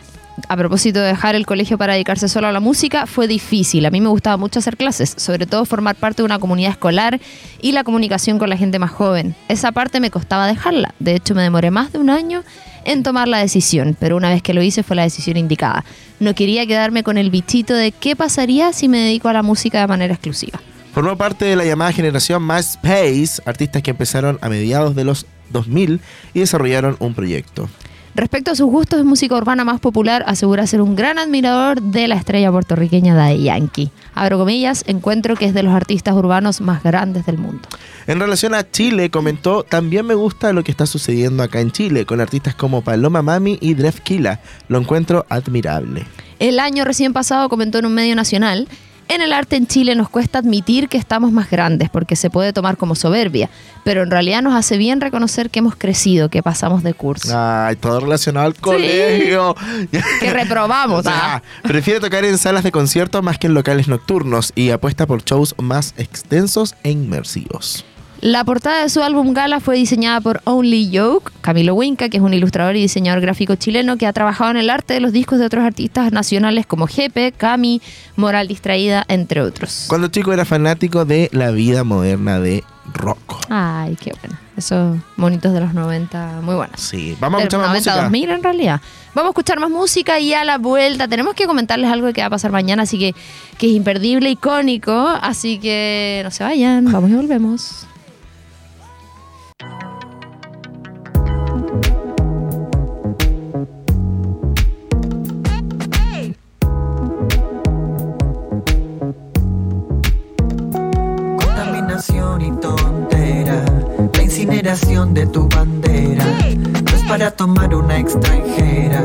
a 0.49 0.57
propósito 0.57 1.01
de 1.01 1.09
dejar 1.09 1.35
el 1.35 1.47
colegio 1.47 1.79
para 1.79 1.95
dedicarse 1.95 2.29
solo 2.29 2.47
a 2.47 2.53
la 2.53 2.61
música, 2.61 3.07
fue 3.07 3.27
difícil. 3.27 3.87
A 3.87 3.91
mí 3.91 4.01
me 4.01 4.09
gustaba 4.09 4.37
mucho 4.37 4.59
hacer 4.59 4.77
clases, 4.77 5.15
sobre 5.17 5.47
todo 5.47 5.65
formar 5.65 5.97
parte 5.97 6.23
de 6.23 6.27
una 6.27 6.39
comunidad 6.39 6.73
escolar 6.73 7.21
y 7.61 7.73
la 7.73 7.85
comunicación 7.85 8.39
con 8.39 8.49
la 8.49 8.57
gente 8.57 8.79
más 8.79 8.91
joven. 8.91 9.35
Esa 9.49 9.73
parte 9.73 10.01
me 10.01 10.11
costaba 10.11 10.47
dejarla. 10.47 10.95
De 10.99 11.15
hecho, 11.15 11.35
me 11.35 11.43
demoré 11.43 11.71
más 11.71 11.93
de 11.93 11.99
un 11.99 12.11
año 12.11 12.43
en 12.85 13.03
tomar 13.03 13.29
la 13.29 13.39
decisión, 13.39 13.97
pero 13.99 14.17
una 14.17 14.31
vez 14.31 14.43
que 14.43 14.55
lo 14.55 14.63
hice 14.63 14.83
fue 14.83 14.97
la 14.97 15.03
decisión 15.03 15.37
indicada. 15.37 15.85
No 16.21 16.35
quería 16.35 16.67
quedarme 16.67 17.03
con 17.03 17.19
el 17.19 17.31
bichito 17.31 17.75
de 17.75 17.93
qué 17.93 18.17
pasaría 18.17 18.73
si 18.73 18.89
me 18.89 18.99
dedico 18.99 19.29
a 19.29 19.33
la 19.33 19.43
música 19.43 19.81
de 19.81 19.87
manera 19.87 20.15
exclusiva. 20.15 20.61
Formó 20.93 21.17
parte 21.17 21.47
de 21.47 21.57
la 21.57 21.65
llamada 21.65 21.93
generación 21.93 22.47
MySpace, 22.47 23.41
artistas 23.47 23.83
que 23.83 23.93
empezaron 23.93 24.39
a 24.43 24.49
mediados 24.49 24.95
de 24.95 25.05
los 25.05 25.27
2000 25.51 26.01
y 26.35 26.41
desarrollaron 26.41 26.97
un 26.99 27.15
proyecto. 27.15 27.69
Respecto 28.15 28.51
a 28.51 28.55
sus 28.55 28.67
gustos 28.67 29.01
en 29.01 29.07
música 29.07 29.35
urbana 29.37 29.65
más 29.65 29.81
popular, 29.81 30.23
asegura 30.27 30.67
ser 30.67 30.83
un 30.83 30.95
gran 30.95 31.19
admirador 31.19 31.81
de 31.81 32.09
la 32.09 32.15
estrella 32.15 32.53
puertorriqueña 32.53 33.15
Daddy 33.15 33.45
Yankee. 33.45 33.91
Abro 34.15 34.37
comillas, 34.39 34.85
encuentro 34.87 35.35
que 35.35 35.47
es 35.47 35.55
de 35.55 35.63
los 35.63 35.73
artistas 35.73 36.15
urbanos 36.15 36.61
más 36.61 36.83
grandes 36.83 37.25
del 37.25 37.39
mundo. 37.39 37.67
En 38.07 38.21
relación 38.21 38.53
a 38.53 38.71
Chile, 38.71 39.11
comentó, 39.11 39.63
también 39.63 40.05
me 40.05 40.15
gusta 40.15 40.53
lo 40.53 40.63
que 40.63 40.71
está 40.71 40.85
sucediendo 40.85 41.43
acá 41.43 41.61
en 41.61 41.71
Chile, 41.71 42.05
con 42.05 42.21
artistas 42.21 42.55
como 42.55 42.83
Paloma 42.83 43.23
Mami 43.23 43.57
y 43.63 43.73
Drefkila. 43.73 44.41
Lo 44.69 44.79
encuentro 44.79 45.25
admirable. 45.31 46.05
El 46.39 46.59
año 46.59 46.85
recién 46.85 47.15
pasado 47.15 47.49
comentó 47.49 47.79
en 47.79 47.87
un 47.87 47.95
medio 47.95 48.15
nacional, 48.15 48.69
en 49.15 49.23
el 49.23 49.33
arte 49.33 49.57
en 49.57 49.67
Chile 49.67 49.95
nos 49.95 50.09
cuesta 50.09 50.39
admitir 50.39 50.89
que 50.89 50.97
estamos 50.97 51.33
más 51.33 51.51
grandes 51.51 51.91
porque 51.91 52.17
se 52.17 52.31
puede 52.31 52.53
tomar 52.53 52.77
como 52.77 52.95
soberbia, 52.95 53.51
pero 53.85 54.03
en 54.03 54.11
realidad 54.11 54.43
nos 54.43 54.55
hace 54.55 54.77
bien 54.77 55.01
reconocer 55.01 55.51
que 55.51 55.59
hemos 55.59 55.77
crecido, 55.77 56.29
que 56.29 56.43
pasamos 56.43 56.83
de 56.83 56.95
curso. 56.95 57.33
Ay, 57.37 57.77
todo 57.77 58.01
relacionado 58.01 58.47
al 58.47 58.55
colegio. 58.55 59.55
Que 60.21 60.33
reprobamos, 60.33 61.07
ah. 61.07 61.37
Ah, 61.37 61.43
Prefiere 61.63 62.01
tocar 62.01 62.25
en 62.25 62.39
salas 62.39 62.65
de 62.65 62.73
concierto 62.73 63.23
más 63.23 63.39
que 63.39 63.47
en 63.47 63.55
locales 63.55 63.89
nocturnos 63.89 64.53
y 64.55 64.71
apuesta 64.71 65.07
por 65.07 65.23
shows 65.23 65.55
más 65.59 65.95
extensos 65.97 66.75
e 66.83 66.91
inmersivos. 66.91 67.85
La 68.23 68.45
portada 68.45 68.83
de 68.83 68.89
su 68.89 69.03
álbum 69.03 69.35
Gala 69.35 69.59
fue 69.59 69.75
diseñada 69.75 70.21
por 70.21 70.43
Only 70.45 70.97
Joke, 70.97 71.33
Camilo 71.41 71.75
Winca, 71.75 72.09
que 72.09 72.19
es 72.19 72.23
un 72.23 72.33
ilustrador 72.33 72.77
y 72.77 72.83
diseñador 72.83 73.21
gráfico 73.21 73.57
chileno 73.57 73.97
que 73.97 74.07
ha 74.07 74.13
trabajado 74.13 74.53
en 74.53 74.59
el 74.59 74.71
arte 74.71 74.95
de 74.95 75.01
los 75.01 75.11
discos 75.11 75.41
de 75.41 75.47
otros 75.47 75.65
artistas 75.65 76.13
nacionales 76.13 76.65
como 76.65 76.87
Jepe, 76.87 77.33
Cami, 77.33 77.83
Moral 78.15 78.47
Distraída, 78.47 79.05
entre 79.09 79.41
otros. 79.41 79.87
Cuando 79.89 80.07
chico 80.07 80.33
era 80.33 80.45
fanático 80.45 81.05
de 81.05 81.31
la 81.33 81.51
vida 81.51 81.83
moderna 81.83 82.39
de 82.39 82.63
Rocco. 82.95 83.41
Ay, 83.49 83.97
qué 84.01 84.13
bueno. 84.21 84.39
Esos 84.57 84.99
monitos 85.17 85.53
de 85.53 85.59
los 85.59 85.75
90, 85.75 86.43
muy 86.43 86.55
buenos. 86.55 86.81
Sí, 86.81 87.17
vamos 87.19 87.41
a 87.41 87.43
escuchar 87.43 87.59
más 87.59 87.69
90 87.71 87.91
música. 87.91 88.03
2000 88.05 88.31
en 88.31 88.43
realidad. 88.45 88.81
Vamos 89.17 89.31
a 89.31 89.33
escuchar 89.33 89.59
más 89.59 89.71
música 89.71 90.21
y 90.21 90.33
a 90.33 90.45
la 90.45 90.59
vuelta 90.59 91.09
tenemos 91.09 91.35
que 91.35 91.47
comentarles 91.47 91.91
algo 91.91 92.13
que 92.13 92.21
va 92.21 92.29
a 92.29 92.31
pasar 92.31 92.53
mañana, 92.53 92.85
así 92.85 93.01
que, 93.01 93.17
que 93.59 93.67
es 93.67 93.73
imperdible, 93.73 94.31
icónico, 94.31 95.09
así 95.21 95.59
que 95.59 96.21
no 96.23 96.31
se 96.31 96.45
vayan, 96.45 96.85
vamos 96.85 97.11
y 97.11 97.15
volvemos. 97.15 97.89
Contaminación 111.37 112.43
y 112.43 112.51
tontera, 112.53 113.65
la 114.15 114.23
incineración 114.23 115.15
de 115.15 115.27
tu 115.27 115.49
bandera. 115.49 116.25
No 116.25 116.97
es 116.97 117.03
para 117.09 117.31
tomar 117.31 117.75
una 117.75 117.99
extranjera, 117.99 119.05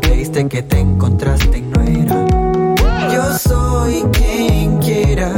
creíste 0.00 0.46
que 0.48 0.62
te 0.62 0.80
encontraste 0.80 1.58
y 1.58 1.62
no 1.62 1.80
era. 1.82 2.26
Yo 3.12 3.38
soy 3.38 4.04
quien 4.12 4.78
quiera, 4.78 5.30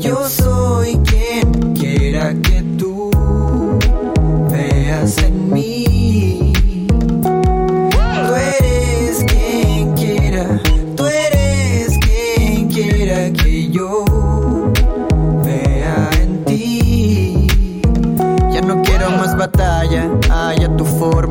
yo 0.00 0.26
soy 0.28 0.96
quien 0.98 1.74
quiera 1.74 2.32
que 2.42 2.63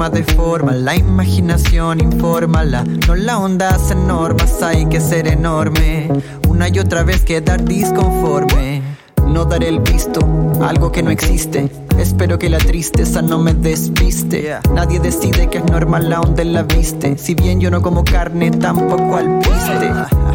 forma 0.03 0.09
de 0.09 0.33
forma, 0.33 0.71
la 0.73 0.95
imaginación 0.97 2.01
infórmala. 2.01 2.83
No 3.07 3.15
la 3.15 3.39
onda 3.39 3.69
hace 3.69 3.95
normas, 3.95 4.61
hay 4.61 4.85
que 4.87 4.99
ser 4.99 5.27
enorme. 5.27 6.09
Una 6.49 6.67
y 6.67 6.79
otra 6.79 7.03
vez 7.03 7.21
quedar 7.21 7.63
disconforme. 7.63 8.81
No 9.25 9.45
daré 9.45 9.69
el 9.69 9.79
visto, 9.79 10.19
algo 10.61 10.91
que 10.91 11.03
no 11.03 11.09
existe. 11.09 11.71
Espero 11.97 12.37
que 12.37 12.49
la 12.49 12.57
tristeza 12.57 13.21
no 13.21 13.37
me 13.37 13.53
despiste. 13.53 14.57
Nadie 14.73 14.99
decide 14.99 15.47
que 15.47 15.59
es 15.59 15.65
normal 15.65 16.09
la 16.09 16.19
onda 16.19 16.41
en 16.41 16.53
la 16.53 16.63
viste. 16.63 17.17
Si 17.17 17.33
bien 17.33 17.61
yo 17.61 17.71
no 17.71 17.81
como 17.81 18.03
carne, 18.03 18.51
tampoco 18.51 19.15
al 19.15 19.39
piste. 19.39 19.89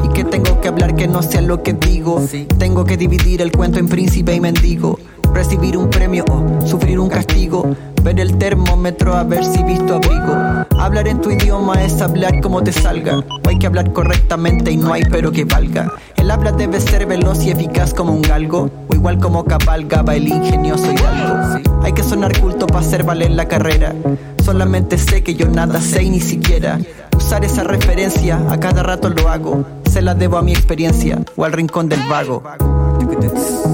Y 0.04 0.08
que 0.14 0.24
tengo 0.24 0.60
que 0.62 0.68
hablar 0.68 0.94
que 0.94 1.08
no 1.08 1.22
sea 1.22 1.42
lo 1.42 1.62
que 1.62 1.74
digo. 1.74 2.22
Tengo 2.58 2.86
que 2.86 2.96
dividir 2.96 3.42
el 3.42 3.52
cuento 3.52 3.78
en 3.78 3.88
príncipe 3.88 4.34
y 4.34 4.40
mendigo. 4.40 4.98
Recibir 5.38 5.76
un 5.76 5.88
premio 5.88 6.24
o 6.32 6.66
sufrir 6.66 6.98
un 6.98 7.08
castigo. 7.08 7.76
Ver 8.02 8.18
el 8.18 8.36
termómetro 8.38 9.14
a 9.14 9.22
ver 9.22 9.44
si 9.44 9.62
visto 9.62 9.94
abrigo. 9.94 10.34
Hablar 10.76 11.06
en 11.06 11.20
tu 11.20 11.30
idioma 11.30 11.80
es 11.84 12.02
hablar 12.02 12.40
como 12.40 12.64
te 12.64 12.72
salga. 12.72 13.18
O 13.18 13.48
hay 13.48 13.56
que 13.56 13.68
hablar 13.68 13.92
correctamente 13.92 14.72
y 14.72 14.76
no 14.76 14.92
hay 14.92 15.04
pero 15.04 15.30
que 15.30 15.44
valga. 15.44 15.92
El 16.16 16.32
habla 16.32 16.50
debe 16.50 16.80
ser 16.80 17.06
veloz 17.06 17.44
y 17.44 17.50
eficaz 17.50 17.94
como 17.94 18.14
un 18.14 18.22
galgo. 18.22 18.68
O 18.88 18.94
igual 18.96 19.20
como 19.20 19.44
cabalgaba 19.44 20.16
el 20.16 20.26
ingenioso 20.26 20.90
hidalgo. 20.90 21.60
Hay 21.84 21.92
que 21.92 22.02
sonar 22.02 22.36
culto 22.40 22.66
para 22.66 22.80
hacer 22.80 23.04
valer 23.04 23.30
la 23.30 23.46
carrera. 23.46 23.94
Solamente 24.44 24.98
sé 24.98 25.22
que 25.22 25.36
yo 25.36 25.46
nada 25.46 25.80
sé 25.80 26.02
y 26.02 26.10
ni 26.10 26.20
siquiera 26.20 26.80
usar 27.16 27.44
esa 27.44 27.62
referencia. 27.62 28.40
A 28.50 28.58
cada 28.58 28.82
rato 28.82 29.08
lo 29.08 29.28
hago. 29.28 29.64
Se 29.88 30.02
la 30.02 30.16
debo 30.16 30.36
a 30.36 30.42
mi 30.42 30.50
experiencia 30.50 31.22
o 31.36 31.44
al 31.44 31.52
rincón 31.52 31.88
del 31.88 32.00
vago. 32.08 32.42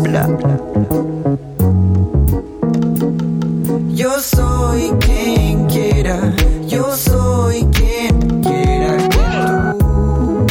Bla, 0.02 0.26
bla. 0.26 1.53
Yo 3.94 4.20
soy 4.20 4.92
quien 5.00 5.66
quiera, 5.66 6.18
yo 6.66 6.94
soy 6.96 7.64
quien 7.72 8.42
quiera 8.42 8.96
que 9.08 9.78
tú 9.78 10.46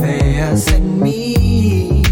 veas 0.00 0.66
en 0.68 1.02
mí. 1.02 2.02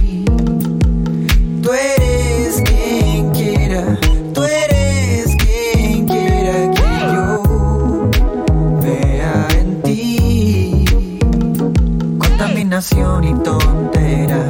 Tú 1.63 1.71
eres 1.73 2.63
quien 2.63 3.31
quiera, 3.31 3.99
tú 4.33 4.43
eres 4.43 5.37
quien 5.37 6.07
quiera 6.07 6.71
que 6.73 6.91
yo 7.15 8.11
vea 8.83 9.49
en 9.59 9.83
ti. 9.83 10.85
Contaminación 12.19 13.25
y 13.25 13.35
tontera, 13.35 14.47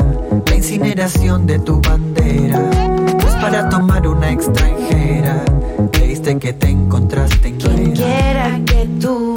la 0.46 0.54
incineración 0.54 1.46
de 1.46 1.58
tu 1.58 1.80
bandera. 1.80 3.03
Para 3.44 3.68
tomar 3.68 4.08
una 4.08 4.30
extranjera, 4.30 5.44
creíste 5.92 6.38
que 6.38 6.54
te 6.54 6.70
encontraste 6.70 7.48
en 7.48 7.56
Quien 7.58 7.92
quiera 7.92 8.58
que 8.64 8.88
tú 8.98 9.34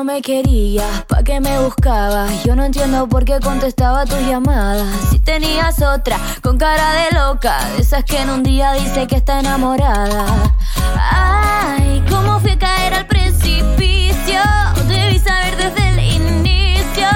no 0.00 0.04
me 0.04 0.22
querías, 0.22 1.04
¿pa' 1.08 1.22
qué 1.22 1.40
me 1.40 1.60
buscabas? 1.60 2.42
Yo 2.44 2.56
no 2.56 2.64
entiendo 2.64 3.06
por 3.06 3.26
qué 3.26 3.38
contestaba 3.38 4.06
tus 4.06 4.18
llamadas. 4.20 4.88
Si 5.10 5.18
tenías 5.18 5.82
otra 5.82 6.18
con 6.40 6.56
cara 6.56 6.94
de 6.94 7.18
loca, 7.18 7.62
de 7.76 7.82
esas 7.82 8.04
que 8.04 8.18
en 8.18 8.30
un 8.30 8.42
día 8.42 8.72
dice 8.72 9.06
que 9.06 9.16
está 9.16 9.40
enamorada. 9.40 10.24
Ay, 10.96 12.02
cómo 12.08 12.40
fui 12.40 12.52
a 12.52 12.58
caer 12.58 12.94
al 12.94 13.06
precipicio. 13.08 14.40
Debí 14.88 15.18
saber 15.18 15.56
desde 15.58 15.88
el 15.90 15.98
inicio. 15.98 17.08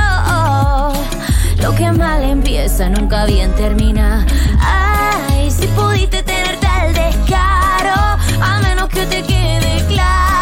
Lo 1.62 1.74
que 1.74 1.90
mal 1.90 2.22
empieza 2.22 2.90
nunca 2.90 3.24
bien 3.24 3.54
termina. 3.54 4.26
Ay, 4.60 5.50
si 5.50 5.66
pudiste 5.68 6.22
tener 6.22 6.60
tal 6.60 6.92
descaro, 6.92 8.18
a 8.42 8.60
menos 8.60 8.90
que 8.90 9.06
te 9.06 9.22
quede 9.22 9.86
claro 9.88 10.24
que 10.28 10.33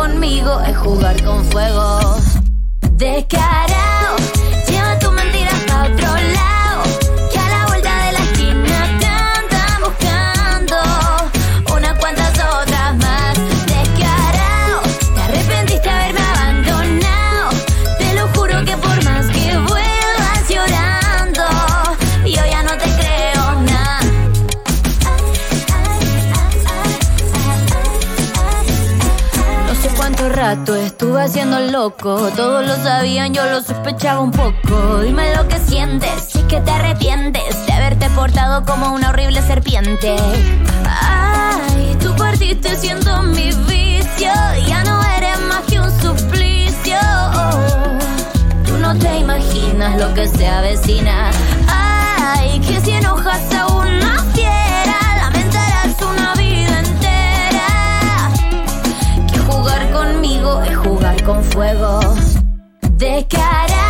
conmigo 0.00 0.60
es 0.62 0.76
jugar 0.78 1.22
con 1.24 1.44
fuego. 1.46 2.00
Descarado, 2.92 3.68
lleva 3.70 3.89
rato 30.40 30.74
estuve 30.74 31.20
haciendo 31.20 31.60
loco. 31.60 32.30
Todos 32.34 32.66
lo 32.66 32.74
sabían, 32.76 33.34
yo 33.34 33.44
lo 33.44 33.60
sospechaba 33.60 34.20
un 34.20 34.30
poco. 34.30 35.00
Dime 35.02 35.36
lo 35.36 35.46
que 35.46 35.58
sientes, 35.58 36.28
si 36.28 36.38
es 36.38 36.44
que 36.44 36.60
te 36.62 36.70
arrepientes 36.70 37.66
de 37.66 37.72
haberte 37.74 38.08
portado 38.10 38.64
como 38.64 38.94
una 38.94 39.10
horrible 39.10 39.42
serpiente. 39.42 40.16
Ay, 40.88 41.94
tú 42.00 42.16
partiste 42.16 42.74
siendo 42.76 43.22
mi 43.24 43.52
vicio. 43.68 44.32
Ya 44.66 44.82
no 44.84 45.02
eres 45.18 45.38
más 45.40 45.60
que 45.68 45.78
un 45.78 45.90
suplicio. 46.00 46.96
Tú 48.64 48.78
no 48.78 48.98
te 48.98 49.18
imaginas 49.18 50.00
lo 50.00 50.14
que 50.14 50.26
se 50.26 50.48
avecina. 50.48 51.30
Ay, 51.68 52.60
que 52.60 52.80
si 52.80 52.92
enojas 52.92 53.42
a 53.52 53.66
una 53.66 54.24
conmigo 60.20 60.60
es 60.62 60.76
jugar 60.76 61.22
con 61.22 61.42
fuego. 61.44 62.00
Descarado, 62.92 63.89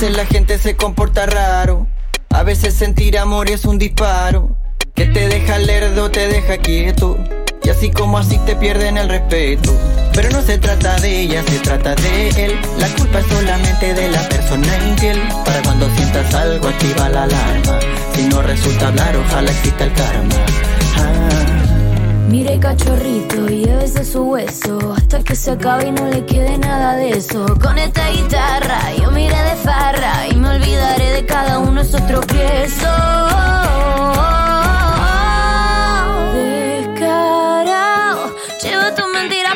veces 0.00 0.14
la 0.14 0.26
gente 0.26 0.58
se 0.58 0.76
comporta 0.76 1.24
raro. 1.24 1.86
A 2.28 2.42
veces 2.42 2.74
sentir 2.74 3.16
amor 3.16 3.48
es 3.48 3.64
un 3.64 3.78
disparo. 3.78 4.54
Que 4.94 5.06
te 5.06 5.26
deja 5.26 5.58
lerdo, 5.58 6.10
te 6.10 6.28
deja 6.28 6.58
quieto. 6.58 7.16
Y 7.62 7.70
así 7.70 7.90
como 7.90 8.18
así 8.18 8.36
te 8.44 8.56
pierden 8.56 8.98
el 8.98 9.08
respeto. 9.08 9.74
Pero 10.12 10.28
no 10.32 10.42
se 10.42 10.58
trata 10.58 11.00
de 11.00 11.20
ella, 11.22 11.42
se 11.48 11.60
trata 11.60 11.94
de 11.94 12.28
él. 12.28 12.60
La 12.78 12.88
culpa 12.88 13.20
es 13.20 13.26
solamente 13.26 13.94
de 13.94 14.10
la 14.10 14.28
persona 14.28 14.76
infiel. 14.86 15.22
Para 15.46 15.62
cuando 15.62 15.88
sientas 15.96 16.34
algo, 16.34 16.68
activa 16.68 17.08
la 17.08 17.22
alarma. 17.22 17.78
Si 18.14 18.24
no 18.24 18.42
resulta 18.42 18.88
hablar, 18.88 19.16
ojalá 19.16 19.50
exista 19.50 19.84
el 19.84 19.92
karma. 19.94 20.34
Ah. 20.98 21.55
Mire 22.28 22.58
cachorrito, 22.58 23.46
llévese 23.46 24.04
su 24.04 24.22
hueso 24.24 24.94
hasta 24.96 25.22
que 25.22 25.36
se 25.36 25.52
acabe 25.52 25.86
y 25.86 25.92
no 25.92 26.06
le 26.08 26.24
quede 26.26 26.58
nada 26.58 26.96
de 26.96 27.10
eso. 27.10 27.46
Con 27.62 27.78
esta 27.78 28.10
guitarra 28.10 28.80
yo 29.00 29.12
miré 29.12 29.40
de 29.42 29.54
farra 29.56 30.26
y 30.28 30.34
me 30.34 30.48
olvidaré 30.48 31.12
de 31.12 31.24
cada 31.24 31.60
uno 31.60 31.82
de 31.82 31.88
esos 31.88 32.04
tropiezos. 32.06 32.82
Descarado, 36.34 38.34
lleva 38.60 38.94
tu 38.94 39.02
mentira 39.14 39.52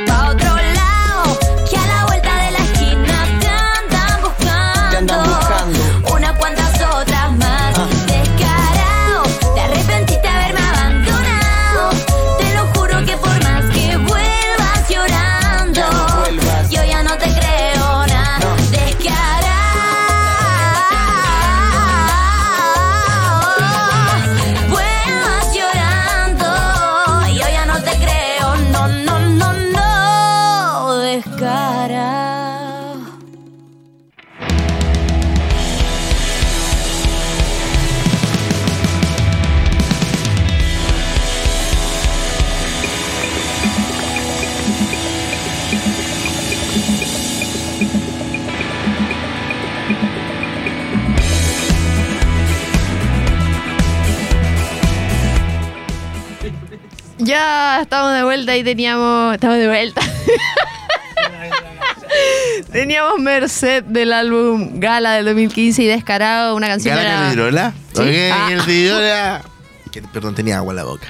Ya 57.90 57.96
estamos 57.96 58.14
de 58.14 58.22
vuelta 58.22 58.56
y 58.56 58.62
teníamos. 58.62 59.34
Estamos 59.34 59.56
de 59.58 59.66
vuelta. 59.66 60.00
teníamos 62.72 63.18
Merced 63.18 63.82
del 63.82 64.12
álbum 64.12 64.78
Gala 64.78 65.14
del 65.14 65.24
2015 65.24 65.82
y 65.82 65.86
Descarado, 65.86 66.54
una 66.54 66.68
canción 66.68 66.94
¿Gana 66.94 67.08
era 67.08 67.18
Caldirola? 67.22 67.74
Sí. 67.94 68.00
Ok, 68.00 68.06
Ah. 68.32 68.46
Caldirola. 68.48 69.42
Que- 69.90 70.02
Perdón, 70.02 70.36
tenía 70.36 70.58
agua 70.58 70.70
en 70.72 70.76
la 70.76 70.84
boca. 70.84 71.08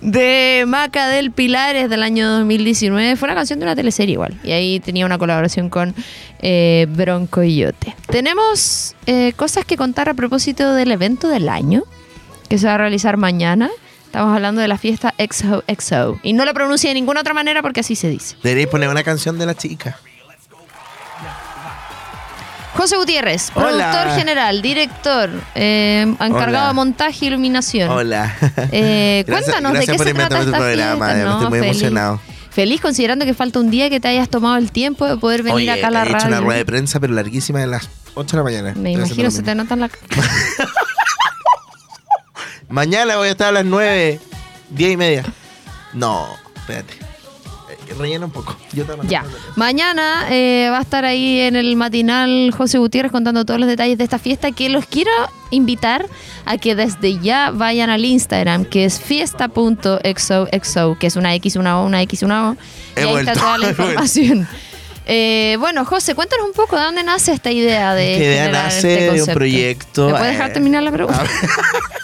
de 0.00 0.64
Maca 0.66 1.06
del 1.08 1.32
Pilares 1.32 1.90
del 1.90 2.02
año 2.02 2.30
2019. 2.30 3.16
Fue 3.16 3.26
una 3.26 3.34
canción 3.34 3.58
de 3.58 3.66
una 3.66 3.76
teleserie 3.76 4.14
igual. 4.14 4.40
Y 4.42 4.52
ahí 4.52 4.80
tenía 4.80 5.04
una 5.04 5.18
colaboración 5.18 5.68
con 5.68 5.94
eh, 6.40 6.86
Bronco 6.88 7.42
y 7.42 7.56
Yote. 7.56 7.94
Tenemos 8.06 8.94
eh, 9.04 9.34
cosas 9.36 9.66
que 9.66 9.76
contar 9.76 10.08
a 10.08 10.14
propósito 10.14 10.72
del 10.72 10.92
evento 10.92 11.28
del 11.28 11.50
año 11.50 11.82
que 12.48 12.56
se 12.56 12.68
va 12.68 12.76
a 12.76 12.78
realizar 12.78 13.18
mañana. 13.18 13.68
Estamos 14.10 14.34
hablando 14.34 14.60
de 14.60 14.66
la 14.66 14.76
fiesta 14.76 15.14
XOXO. 15.18 16.18
Y 16.24 16.32
no 16.32 16.44
lo 16.44 16.52
pronuncie 16.52 16.88
de 16.90 16.94
ninguna 16.94 17.20
otra 17.20 17.32
manera 17.32 17.62
porque 17.62 17.78
así 17.78 17.94
se 17.94 18.08
dice. 18.08 18.34
Deberéis 18.42 18.66
poner 18.66 18.88
una 18.88 19.04
canción 19.04 19.38
de 19.38 19.46
la 19.46 19.54
chica. 19.54 19.96
José 22.74 22.96
Gutiérrez, 22.96 23.50
Hola. 23.54 23.90
productor 23.90 24.18
general, 24.18 24.62
director, 24.62 25.30
eh, 25.54 26.02
encargado 26.20 26.48
Hola. 26.58 26.68
de 26.68 26.74
montaje 26.74 27.24
e 27.24 27.28
iluminación. 27.28 27.88
Hola. 27.90 28.34
Eh, 28.72 29.22
Gracias- 29.26 29.50
cuéntanos, 29.54 29.78
¿de 29.78 29.86
qué 29.86 29.94
por 29.94 30.06
se 30.06 30.14
trata 30.14 30.38
esta 30.40 30.58
programa, 30.58 31.06
fiesta? 31.06 31.14
verdad, 31.14 31.32
estoy 31.34 31.48
muy 31.50 31.58
feliz. 31.60 31.70
emocionado. 31.82 32.20
Feliz 32.50 32.80
considerando 32.80 33.24
que 33.24 33.34
falta 33.34 33.60
un 33.60 33.70
día 33.70 33.90
que 33.90 34.00
te 34.00 34.08
hayas 34.08 34.28
tomado 34.28 34.56
el 34.56 34.72
tiempo 34.72 35.06
de 35.06 35.16
poder 35.18 35.42
venir 35.44 35.54
Oye, 35.56 35.70
acá 35.70 35.86
a 35.88 35.90
la 35.90 36.00
he 36.02 36.08
hecho 36.08 36.12
radio. 36.14 36.28
una 36.28 36.40
rueda 36.40 36.58
de 36.58 36.64
prensa, 36.64 36.98
pero 36.98 37.12
larguísima 37.12 37.60
de 37.60 37.66
las 37.68 37.88
8 38.14 38.32
de 38.32 38.36
la 38.38 38.42
mañana. 38.44 38.72
Me 38.76 38.90
imagino, 38.92 39.30
se 39.30 39.42
te 39.42 39.54
mismo. 39.54 39.62
nota 39.62 39.74
en 39.74 39.80
la. 39.80 39.90
Mañana 42.70 43.16
voy 43.16 43.28
a 43.28 43.30
estar 43.32 43.48
a 43.48 43.52
las 43.52 43.64
9, 43.64 44.20
10 44.70 44.92
y 44.92 44.96
media. 44.96 45.24
No, 45.92 46.28
espérate. 46.54 46.94
Eh, 47.68 47.94
Rellena 47.98 48.26
un 48.26 48.30
poco. 48.30 48.56
Yo 48.72 48.84
te 48.84 48.92
Ya. 49.08 49.24
Mañana 49.56 50.26
eh, 50.30 50.68
va 50.70 50.78
a 50.78 50.82
estar 50.82 51.04
ahí 51.04 51.40
en 51.40 51.56
el 51.56 51.74
matinal 51.74 52.52
José 52.56 52.78
Gutiérrez 52.78 53.10
contando 53.10 53.44
todos 53.44 53.58
los 53.58 53.68
detalles 53.68 53.98
de 53.98 54.04
esta 54.04 54.20
fiesta 54.20 54.52
que 54.52 54.68
los 54.68 54.86
quiero 54.86 55.10
invitar 55.50 56.06
a 56.44 56.58
que 56.58 56.76
desde 56.76 57.18
ya 57.18 57.50
vayan 57.50 57.90
al 57.90 58.04
Instagram 58.04 58.64
que 58.64 58.84
es 58.84 59.00
fiesta.xoxo 59.00 60.96
que 60.98 61.06
es 61.08 61.16
una 61.16 61.34
X, 61.34 61.56
una 61.56 61.80
O, 61.80 61.86
una 61.86 62.02
X, 62.02 62.22
una 62.22 62.50
O. 62.50 62.52
Y 62.54 63.00
He 63.00 63.02
ahí 63.02 63.10
vuelto, 63.10 63.32
está 63.32 63.42
toda 63.44 63.58
la 63.58 63.68
información. 63.70 64.48
Eh, 65.06 65.56
bueno, 65.58 65.84
José, 65.84 66.14
cuéntanos 66.14 66.46
un 66.46 66.52
poco 66.52 66.76
de 66.76 66.82
dónde 66.82 67.02
nace 67.02 67.32
esta 67.32 67.50
idea 67.50 67.94
de. 67.94 68.12
Idea 68.14 68.44
generar 68.44 68.64
nace 68.66 68.92
este 68.92 69.14
de 69.16 69.22
un 69.22 69.28
proyecto, 69.34 70.06
¿Me 70.06 70.12
puedes 70.12 70.32
dejar 70.34 70.50
eh, 70.50 70.52
terminar 70.52 70.84
la 70.84 70.92
pregunta? 70.92 71.24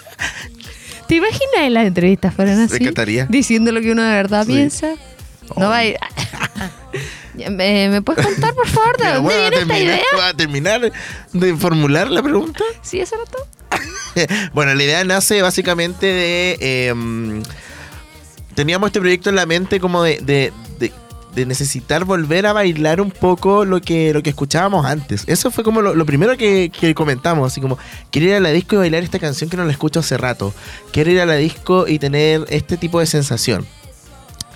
¿Te 1.09 1.14
imaginas 1.16 1.61
en 1.61 1.75
las 1.75 1.87
entrevistas 1.87 2.35
fueran 2.35 2.61
así? 2.61 2.77
encantaría. 2.77 3.27
Diciendo 3.27 3.73
lo 3.73 3.81
que 3.81 3.92
uno 3.92 4.03
de 4.03 4.11
verdad 4.14 4.45
Sí. 4.47 4.53
piensa. 4.53 4.95
No 5.57 5.69
va 5.69 5.77
a 5.79 5.85
ir. 5.85 5.97
¿Me, 7.51 7.88
me 7.90 8.03
puedes 8.03 8.25
contar, 8.27 8.55
por 8.55 8.66
favor, 8.66 8.97
de 8.97 9.12
dónde 9.12 9.29
viene 9.35 9.45
esta 9.47 9.59
terminar- 9.59 9.83
idea? 9.83 10.03
voy 10.14 10.23
a 10.25 10.35
terminar 10.35 10.92
de 11.33 11.57
formular 11.57 12.11
la 12.11 12.23
pregunta. 12.23 12.64
Sí, 12.83 12.99
eso 13.01 13.14
era 13.16 13.25
todo. 13.31 13.47
bueno, 14.55 14.75
la 14.75 14.83
idea 14.83 15.05
nace 15.05 15.42
básicamente 15.42 16.07
de. 16.07 16.57
eh, 16.61 16.95
teníamos 18.55 18.88
este 18.88 19.01
proyecto 19.01 19.29
en 19.31 19.37
la 19.37 19.45
mente 19.47 19.79
como 19.81 20.03
de, 20.03 20.19
de- 20.23 20.53
de- 21.37 21.46
necesitar 21.46 22.05
volver 22.05 22.46
a 22.46 22.53
bailar 22.53 23.01
un 23.01 23.12
poco 23.12 23.64
lo 23.64 23.81
que, 23.81 24.12
lo 24.12 24.22
que 24.25 24.31
escuchábamos 24.31 24.85
antes. 24.85 25.22
Eso 25.29 25.53
fue 25.53 25.62
como 25.62 25.83
lo, 25.83 25.94
lo 25.94 26.05
primero 26.05 26.37
que, 26.37 26.72
que 26.77 26.92
comentamos, 26.94 27.53
así 27.53 27.61
como, 27.61 27.79
quiero 28.11 28.27
ir 28.27 28.35
a 28.35 28.40
la 28.40 28.49
disco 28.51 28.75
y 28.75 28.79
bailar 28.79 29.05
esta 29.05 29.20
canción 29.20 29.49
que 29.49 29.57
no 29.57 29.64
la 29.64 29.70
escucho 29.70 30.01
hace 30.01 30.16
rato. 30.16 30.53
Quiero 30.90 31.12
ir 31.12 31.20
a 31.20 31.27
la 31.27 31.37
disco 31.37 31.87
y 31.87 32.01
tener 32.01 32.44
este 32.49 32.77
tipo 32.77 32.99
de 32.99 33.07
sensación. 33.07 33.64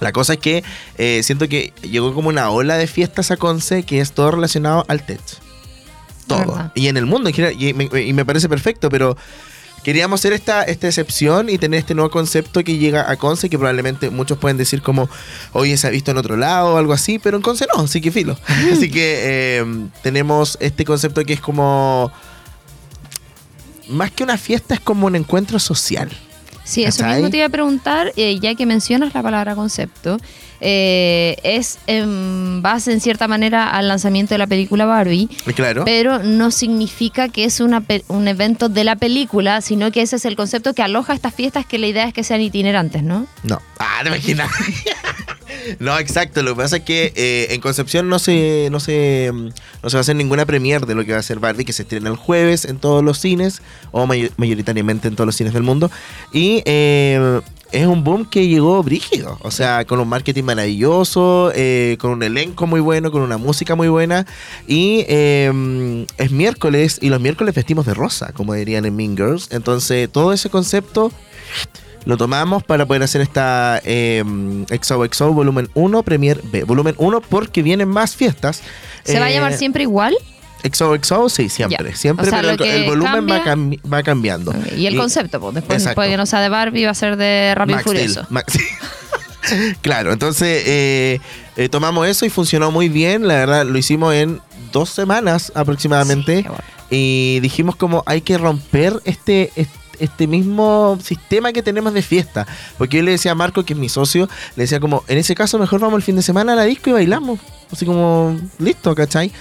La 0.00 0.12
cosa 0.12 0.32
es 0.32 0.38
que 0.40 0.64
eh, 0.96 1.20
siento 1.22 1.46
que 1.46 1.72
llegó 1.82 2.14
como 2.14 2.30
una 2.30 2.50
ola 2.50 2.76
de 2.76 2.86
fiestas 2.86 3.30
a 3.30 3.36
Conce 3.36 3.82
que 3.84 4.00
es 4.00 4.12
todo 4.12 4.30
relacionado 4.32 4.84
al 4.88 5.04
tech. 5.04 5.20
Todo. 6.26 6.70
Y 6.74 6.86
en 6.86 6.96
el 6.96 7.06
mundo 7.06 7.28
en 7.28 7.34
general, 7.34 7.60
y 7.62 7.74
me, 7.74 7.90
y 8.02 8.12
me 8.12 8.24
parece 8.24 8.48
perfecto, 8.48 8.88
pero 8.88 9.16
queríamos 9.82 10.20
hacer 10.20 10.32
esta, 10.32 10.62
esta 10.62 10.86
excepción 10.86 11.48
y 11.48 11.58
tener 11.58 11.80
este 11.80 11.94
nuevo 11.94 12.10
concepto 12.10 12.62
que 12.64 12.78
llega 12.78 13.10
a 13.10 13.16
Conce, 13.16 13.48
que 13.48 13.58
probablemente 13.58 14.10
muchos 14.10 14.38
pueden 14.38 14.56
decir 14.56 14.82
como, 14.82 15.08
oye, 15.52 15.76
se 15.76 15.86
ha 15.86 15.90
visto 15.90 16.10
en 16.10 16.18
otro 16.18 16.36
lado 16.36 16.74
o 16.74 16.76
algo 16.76 16.92
así, 16.92 17.18
pero 17.18 17.36
en 17.36 17.42
Conce 17.42 17.66
no, 17.74 17.82
así 17.82 18.00
que 18.00 18.10
filo. 18.10 18.38
así 18.72 18.90
que 18.90 19.20
eh, 19.22 19.64
tenemos 20.02 20.58
este 20.60 20.84
concepto 20.84 21.24
que 21.24 21.34
es 21.34 21.40
como... 21.40 22.12
Más 23.88 24.12
que 24.12 24.22
una 24.22 24.38
fiesta, 24.38 24.74
es 24.74 24.80
como 24.80 25.08
un 25.08 25.16
encuentro 25.16 25.58
social. 25.58 26.10
Sí, 26.62 26.84
eso 26.84 27.04
mismo 27.04 27.30
te 27.30 27.38
iba 27.38 27.46
a 27.46 27.50
preguntar, 27.50 28.12
eh, 28.14 28.38
ya 28.38 28.54
que 28.54 28.64
mencionas 28.64 29.12
la 29.12 29.22
palabra 29.22 29.56
concepto. 29.56 30.18
Eh, 30.60 31.36
es 31.42 31.78
en 31.86 32.62
base, 32.62 32.92
en 32.92 33.00
cierta 33.00 33.28
manera, 33.28 33.70
al 33.70 33.88
lanzamiento 33.88 34.34
de 34.34 34.38
la 34.38 34.46
película 34.46 34.84
Barbie. 34.86 35.28
Claro. 35.54 35.84
Pero 35.84 36.22
no 36.22 36.50
significa 36.50 37.28
que 37.28 37.44
es 37.44 37.60
una 37.60 37.82
un 38.08 38.28
evento 38.28 38.68
de 38.68 38.84
la 38.84 38.96
película, 38.96 39.60
sino 39.60 39.90
que 39.90 40.02
ese 40.02 40.16
es 40.16 40.24
el 40.24 40.36
concepto 40.36 40.74
que 40.74 40.82
aloja 40.82 41.14
estas 41.14 41.34
fiestas, 41.34 41.66
que 41.66 41.78
la 41.78 41.86
idea 41.86 42.04
es 42.06 42.14
que 42.14 42.24
sean 42.24 42.40
itinerantes, 42.40 43.02
¿no? 43.02 43.26
No. 43.42 43.60
Ah, 43.78 44.00
te 44.02 44.08
imaginas. 44.08 44.50
no, 45.78 45.98
exacto. 45.98 46.42
Lo 46.42 46.54
que 46.54 46.62
pasa 46.62 46.76
es 46.78 46.82
que 46.84 47.12
eh, 47.16 47.48
en 47.50 47.60
Concepción 47.60 48.08
no 48.08 48.18
se, 48.18 48.68
no, 48.70 48.80
se, 48.80 49.30
no 49.32 49.90
se 49.90 49.96
va 49.96 49.98
a 49.98 50.02
hacer 50.02 50.16
ninguna 50.16 50.46
premier 50.46 50.86
de 50.86 50.94
lo 50.94 51.04
que 51.04 51.12
va 51.12 51.18
a 51.18 51.22
ser 51.22 51.38
Barbie, 51.38 51.64
que 51.64 51.72
se 51.72 51.82
estrena 51.82 52.10
el 52.10 52.16
jueves 52.16 52.64
en 52.64 52.78
todos 52.78 53.02
los 53.02 53.18
cines, 53.18 53.62
o 53.92 54.06
may- 54.06 54.30
mayoritariamente 54.36 55.08
en 55.08 55.16
todos 55.16 55.26
los 55.26 55.36
cines 55.36 55.52
del 55.54 55.62
mundo. 55.62 55.90
Y 56.32 56.62
eh, 56.66 57.40
es 57.72 57.86
un 57.86 58.02
boom 58.04 58.26
que 58.26 58.46
llegó 58.48 58.82
brígido. 58.82 59.38
O 59.42 59.50
sea, 59.50 59.84
con 59.84 60.00
un 60.00 60.08
marketing 60.08 60.44
maravilloso, 60.44 61.52
eh, 61.54 61.96
con 62.00 62.10
un 62.10 62.22
elenco 62.22 62.66
muy 62.66 62.80
bueno, 62.80 63.10
con 63.10 63.22
una 63.22 63.38
música 63.38 63.74
muy 63.74 63.88
buena. 63.88 64.26
Y 64.66 65.04
eh, 65.08 66.06
es 66.18 66.30
miércoles, 66.30 66.98
y 67.00 67.08
los 67.08 67.20
miércoles 67.20 67.54
vestimos 67.54 67.86
de 67.86 67.94
rosa, 67.94 68.32
como 68.32 68.54
dirían 68.54 68.84
en 68.84 68.96
Mean 68.96 69.16
Girls. 69.16 69.48
Entonces, 69.52 70.10
todo 70.10 70.32
ese 70.32 70.50
concepto 70.50 71.12
lo 72.06 72.16
tomamos 72.16 72.62
para 72.62 72.86
poder 72.86 73.02
hacer 73.02 73.20
esta 73.20 73.80
eh, 73.84 74.24
XOXO 74.80 75.32
volumen 75.32 75.68
1, 75.74 76.02
Premier 76.02 76.40
B. 76.44 76.64
Volumen 76.64 76.94
1 76.98 77.20
porque 77.20 77.62
vienen 77.62 77.88
más 77.88 78.16
fiestas. 78.16 78.62
¿Se 79.04 79.18
va 79.18 79.26
a 79.26 79.30
Eh, 79.30 79.34
llamar 79.34 79.52
siempre 79.52 79.82
igual? 79.82 80.14
XOXO, 80.62 81.28
sí, 81.28 81.48
siempre. 81.48 81.90
Ya. 81.90 81.96
Siempre, 81.96 82.26
O 82.26 82.30
sea, 82.30 82.40
pero 82.40 82.64
el, 82.64 82.84
volumen 82.86 83.26
va, 83.28 83.44
cam- 83.44 83.80
va 83.92 84.02
cambiando. 84.02 84.54
Y 84.76 84.86
el 84.86 84.96
concepto, 84.96 85.40
pues 85.40 85.54
después 85.54 85.88
puede 85.94 86.10
que 86.10 86.16
no 86.16 86.26
sea 86.26 86.40
de 86.40 86.48
Barbie, 86.48 86.84
va 86.84 86.90
a 86.90 86.94
ser 86.94 87.16
de 87.16 87.54
Rápido 87.54 87.80
y 87.80 87.82
Furioso. 87.82 88.26
Claro, 89.80 90.12
entonces 90.12 90.62
eh, 90.66 91.20
eh, 91.56 91.68
tomamos 91.70 92.06
eso 92.06 92.26
y 92.26 92.30
funcionó 92.30 92.70
muy 92.70 92.88
bien. 92.88 93.26
La 93.26 93.34
verdad, 93.34 93.64
lo 93.66 93.76
hicimos 93.78 94.14
en 94.14 94.40
dos 94.70 94.90
semanas 94.90 95.50
aproximadamente. 95.54 96.36
Sí, 96.36 96.42
qué 96.42 96.48
bueno. 96.48 96.64
y 96.90 97.40
dijimos 97.40 97.74
como 97.74 98.02
hay 98.06 98.20
que 98.20 98.36
romper 98.36 99.00
este, 99.06 99.50
este, 99.56 99.78
este 99.98 100.26
mismo 100.26 100.98
sistema 101.02 101.52
que 101.52 101.62
tenemos 101.62 101.94
de 101.94 102.02
fiesta. 102.02 102.46
Porque 102.76 102.98
yo 102.98 103.02
le 103.02 103.12
decía 103.12 103.32
a 103.32 103.34
Marco, 103.34 103.64
que 103.64 103.72
es 103.72 103.78
mi 103.78 103.88
socio, 103.88 104.28
le 104.56 104.64
decía 104.64 104.78
como, 104.78 105.04
en 105.08 105.16
ese 105.18 105.34
caso 105.34 105.58
mejor 105.58 105.80
vamos 105.80 105.96
el 105.96 106.02
fin 106.02 106.16
de 106.16 106.22
semana 106.22 106.52
a 106.52 106.56
la 106.56 106.64
disco 106.64 106.90
y 106.90 106.92
bailamos. 106.92 107.40
Así 107.72 107.86
como, 107.86 108.38
listo, 108.58 108.94
¿cachai? 108.94 109.32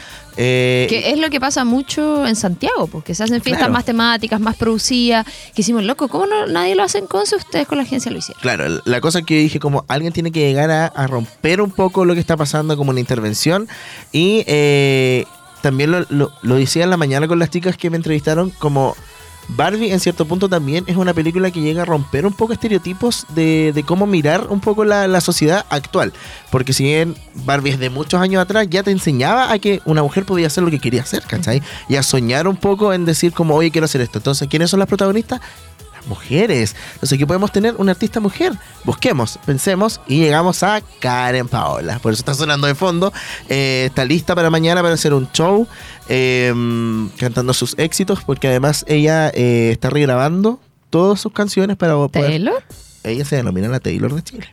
Eh, 0.41 0.85
Que 0.89 1.11
es 1.11 1.19
lo 1.19 1.29
que 1.29 1.39
pasa 1.41 1.65
mucho 1.65 2.25
en 2.25 2.37
Santiago, 2.37 2.87
porque 2.87 3.13
se 3.13 3.23
hacen 3.25 3.41
fiestas 3.41 3.63
Claro. 3.63 3.73
más 3.73 3.83
temáticas, 3.83 4.39
más 4.39 4.55
producidas. 4.55 5.25
Que 5.53 5.61
hicimos, 5.63 5.83
loco, 5.83 6.07
¿cómo 6.07 6.27
no, 6.27 6.47
nadie 6.47 6.75
lo 6.75 6.83
hace 6.83 6.99
en 6.99 7.07
Conce? 7.07 7.35
Ustedes 7.35 7.67
con 7.67 7.77
la 7.77 7.83
agencia 7.83 8.09
lo 8.09 8.19
hicieron. 8.19 8.41
Claro, 8.41 8.81
la 8.85 9.01
cosa 9.01 9.21
que 9.21 9.35
yo 9.35 9.41
dije 9.41 9.59
como 9.59 9.83
alguien 9.89 10.13
tiene 10.13 10.31
que 10.31 10.39
llegar 10.39 10.71
a, 10.71 10.85
a 10.87 11.07
romper 11.07 11.61
un 11.61 11.71
poco 11.71 12.05
lo 12.05 12.13
que 12.13 12.21
está 12.21 12.37
pasando 12.37 12.77
como 12.77 12.91
una 12.91 13.01
intervención 13.01 13.67
y 14.13 14.43
eh, 14.47 15.25
también 15.61 15.91
lo, 15.91 16.05
lo, 16.09 16.31
lo 16.41 16.55
decía 16.55 16.85
en 16.85 16.89
la 16.89 16.95
mañana 16.97 17.27
con 17.27 17.37
las 17.37 17.49
chicas 17.49 17.75
que 17.75 17.89
me 17.89 17.97
entrevistaron 17.97 18.49
como 18.59 18.95
Barbie 19.49 19.91
en 19.91 19.99
cierto 19.99 20.25
punto 20.25 20.47
también 20.47 20.83
es 20.87 20.95
una 20.95 21.13
película 21.13 21.51
que 21.51 21.61
llega 21.61 21.81
a 21.81 21.85
romper 21.85 22.25
un 22.25 22.33
poco 22.33 22.53
estereotipos 22.53 23.25
de, 23.29 23.83
cómo 23.85 24.05
mirar 24.05 24.47
un 24.49 24.59
poco 24.59 24.85
la, 24.85 25.07
la 25.07 25.21
sociedad 25.21 25.65
actual. 25.69 26.13
Porque 26.51 26.73
si 26.73 26.83
bien 26.83 27.15
Barbie 27.45 27.71
es 27.71 27.79
de 27.79 27.89
muchos 27.89 28.21
años 28.21 28.41
atrás, 28.41 28.67
ya 28.69 28.83
te 28.83 28.91
enseñaba 28.91 29.51
a 29.51 29.59
que 29.59 29.81
una 29.85 30.03
mujer 30.03 30.25
podía 30.25 30.47
hacer 30.47 30.63
lo 30.63 30.69
que 30.69 30.79
quería 30.79 31.01
hacer, 31.01 31.23
¿cachai? 31.23 31.61
Y 31.87 31.95
a 31.95 32.03
soñar 32.03 32.47
un 32.47 32.57
poco 32.57 32.93
en 32.93 33.05
decir 33.05 33.33
como, 33.33 33.55
oye, 33.55 33.71
quiero 33.71 33.85
hacer 33.85 34.01
esto. 34.01 34.19
Entonces, 34.19 34.47
¿quiénes 34.47 34.69
son 34.69 34.79
las 34.79 34.87
protagonistas? 34.87 35.41
Mujeres. 36.09 36.75
Entonces, 36.95 37.17
¿qué 37.17 37.25
podemos 37.25 37.51
tener? 37.51 37.75
Una 37.77 37.91
artista 37.91 38.19
mujer. 38.19 38.53
Busquemos, 38.83 39.39
pensemos 39.45 40.01
y 40.07 40.19
llegamos 40.19 40.63
a 40.63 40.81
Karen 40.99 41.47
Paola. 41.47 41.99
Por 41.99 42.11
eso 42.11 42.21
está 42.21 42.33
sonando 42.33 42.67
de 42.67 42.75
fondo. 42.75 43.13
Eh, 43.47 43.85
está 43.87 44.03
lista 44.03 44.35
para 44.35 44.49
mañana 44.49 44.81
para 44.81 44.95
hacer 44.95 45.13
un 45.13 45.31
show 45.31 45.67
eh, 46.09 46.51
cantando 47.17 47.53
sus 47.53 47.77
éxitos 47.77 48.23
porque 48.25 48.47
además 48.47 48.83
ella 48.87 49.29
eh, 49.29 49.69
está 49.71 49.89
regrabando 49.89 50.59
todas 50.89 51.21
sus 51.21 51.31
canciones 51.31 51.77
para 51.77 51.93
poder... 51.93 52.09
¿Taylor? 52.11 52.63
Ella 53.03 53.23
se 53.23 53.37
denomina 53.37 53.67
la 53.69 53.79
Taylor 53.79 54.13
de 54.13 54.23
Chile. 54.23 54.49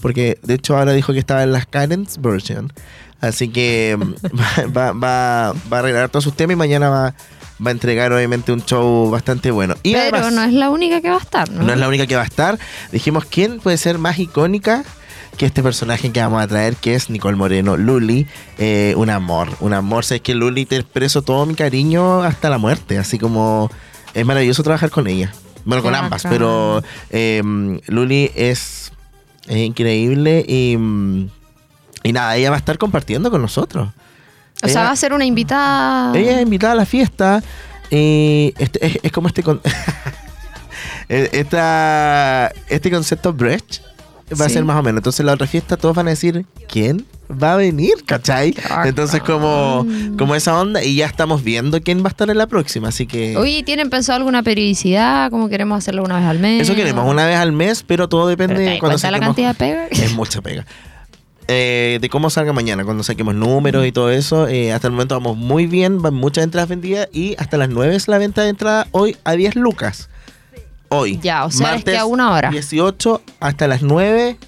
Porque 0.00 0.38
de 0.42 0.54
hecho 0.54 0.76
ahora 0.76 0.92
dijo 0.92 1.12
que 1.12 1.18
estaba 1.18 1.42
en 1.42 1.52
las 1.52 1.66
Karen's 1.66 2.20
version. 2.20 2.72
Así 3.20 3.48
que 3.48 3.96
mm, 3.98 4.72
va, 4.76 4.92
va, 4.92 5.54
va 5.72 5.78
a 5.78 5.82
regrabar 5.82 6.08
todos 6.08 6.24
sus 6.24 6.34
temas 6.34 6.54
y 6.54 6.56
mañana 6.56 6.88
va, 6.88 7.14
va 7.64 7.70
a 7.70 7.72
entregar 7.72 8.12
obviamente 8.12 8.52
un 8.52 8.62
show 8.64 9.10
bastante 9.10 9.50
bueno. 9.50 9.74
Y 9.82 9.92
Pero 9.92 10.16
además, 10.16 10.32
no 10.32 10.42
es 10.44 10.52
la 10.52 10.70
única 10.70 11.00
que 11.00 11.08
va 11.08 11.16
a 11.16 11.20
estar, 11.20 11.50
¿no? 11.50 11.62
no 11.62 11.72
es 11.72 11.78
la 11.78 11.88
única 11.88 12.06
que 12.06 12.16
va 12.16 12.22
a 12.22 12.26
estar. 12.26 12.58
Dijimos, 12.92 13.24
¿quién 13.24 13.60
puede 13.60 13.76
ser 13.76 13.98
más 13.98 14.18
icónica 14.18 14.84
que 15.36 15.46
este 15.46 15.62
personaje 15.62 16.10
que 16.12 16.20
vamos 16.20 16.42
a 16.42 16.46
traer, 16.46 16.76
que 16.76 16.94
es 16.94 17.10
Nicole 17.10 17.36
Moreno, 17.36 17.76
Luli? 17.76 18.26
Eh, 18.58 18.94
un 18.96 19.10
amor, 19.10 19.48
un 19.60 19.72
amor. 19.72 20.04
Sabes 20.04 20.22
que 20.22 20.34
Luli 20.34 20.66
te 20.66 20.76
expreso 20.76 21.22
todo 21.22 21.46
mi 21.46 21.54
cariño 21.54 22.22
hasta 22.22 22.50
la 22.50 22.58
muerte. 22.58 22.98
Así 22.98 23.18
como 23.18 23.70
es 24.12 24.24
maravilloso 24.24 24.62
trabajar 24.62 24.90
con 24.90 25.06
ella. 25.06 25.32
Bueno, 25.64 25.82
con 25.82 25.94
ambas, 25.94 26.22
bacán. 26.22 26.30
pero 26.30 26.82
eh, 27.10 27.42
Luli 27.86 28.30
es, 28.34 28.92
es 29.48 29.56
increíble 29.56 30.44
y, 30.46 30.76
mm, 30.76 31.30
y 32.02 32.12
nada, 32.12 32.36
ella 32.36 32.50
va 32.50 32.56
a 32.56 32.58
estar 32.58 32.76
compartiendo 32.76 33.30
con 33.30 33.40
nosotros. 33.40 33.88
O 34.64 34.68
sea, 34.68 34.84
va 34.84 34.90
a 34.90 34.96
ser 34.96 35.12
una 35.12 35.24
invitada. 35.24 36.16
ella 36.18 36.36
es 36.36 36.42
invitada 36.42 36.72
a 36.72 36.76
la 36.76 36.86
fiesta. 36.86 37.42
Y 37.90 38.54
este, 38.58 38.84
es, 38.86 38.98
es 39.02 39.12
como 39.12 39.28
este. 39.28 39.42
Con 39.42 39.60
Eh, 41.08 41.28
esta, 41.32 42.50
este 42.68 42.90
concepto 42.90 43.32
Brecht 43.32 43.80
va 44.40 44.46
a 44.46 44.48
ser 44.48 44.64
más 44.64 44.76
o 44.78 44.82
menos. 44.82 45.00
Entonces, 45.00 45.24
la 45.24 45.34
otra 45.34 45.46
fiesta, 45.46 45.76
todos 45.76 45.94
van 45.94 46.06
a 46.06 46.10
decir: 46.10 46.46
¿Quién 46.68 47.04
va 47.30 47.54
a 47.54 47.56
venir? 47.56 48.04
¿Cachai? 48.06 48.54
Entonces, 48.84 49.22
como, 49.22 49.86
como 50.16 50.34
esa 50.34 50.58
onda. 50.58 50.82
Y 50.82 50.96
ya 50.96 51.06
estamos 51.06 51.44
viendo 51.44 51.80
quién 51.82 52.02
va 52.02 52.06
a 52.06 52.08
estar 52.08 52.30
en 52.30 52.38
la 52.38 52.46
próxima. 52.46 52.88
Así 52.88 53.06
que. 53.06 53.36
Oye, 53.36 53.62
¿tienen 53.64 53.90
pensado 53.90 54.16
alguna 54.16 54.42
periodicidad? 54.42 55.30
¿Cómo 55.30 55.48
queremos 55.48 55.78
hacerlo 55.78 56.02
una 56.04 56.18
vez 56.18 56.26
al 56.26 56.38
mes? 56.38 56.62
Eso 56.62 56.74
queremos 56.74 57.06
una 57.06 57.26
vez 57.26 57.36
al 57.36 57.52
mes, 57.52 57.82
pero 57.82 58.08
todo 58.08 58.26
depende 58.26 58.56
¿te 58.56 58.64
das 58.64 58.78
cuando 58.80 58.98
cuenta 58.98 59.10
la 59.10 59.20
cantidad 59.20 59.48
de 59.50 59.54
pega? 59.54 59.86
Es 59.90 60.12
mucha 60.14 60.40
pega. 60.40 60.64
Eh, 61.46 61.98
de 62.00 62.08
cómo 62.08 62.30
salga 62.30 62.52
mañana, 62.52 62.84
cuando 62.84 63.02
saquemos 63.02 63.34
números 63.34 63.86
y 63.86 63.92
todo 63.92 64.10
eso. 64.10 64.48
eh, 64.48 64.72
hasta 64.72 64.86
el 64.88 64.92
momento 64.92 65.14
vamos 65.14 65.36
muy 65.36 65.66
bien, 65.66 66.00
van 66.00 66.14
muchas 66.14 66.44
entradas 66.44 66.68
vendidas 66.68 67.08
y 67.12 67.34
hasta 67.38 67.58
las 67.58 67.68
9 67.68 67.94
es 67.94 68.08
la 68.08 68.18
venta 68.18 68.42
de 68.42 68.48
entrada 68.48 68.86
hoy 68.92 69.16
a 69.24 69.32
10 69.32 69.56
lucas. 69.56 70.08
Hoy. 70.88 71.18
Ya, 71.22 71.44
o 71.44 71.50
sea, 71.50 71.68
es 71.68 71.72
Martes 71.76 71.94
que 71.94 71.98
a 71.98 72.06
una 72.06 72.32
hora. 72.32 72.50
18 72.50 73.20
hasta 73.40 73.66
las 73.66 73.82
9 73.82 74.38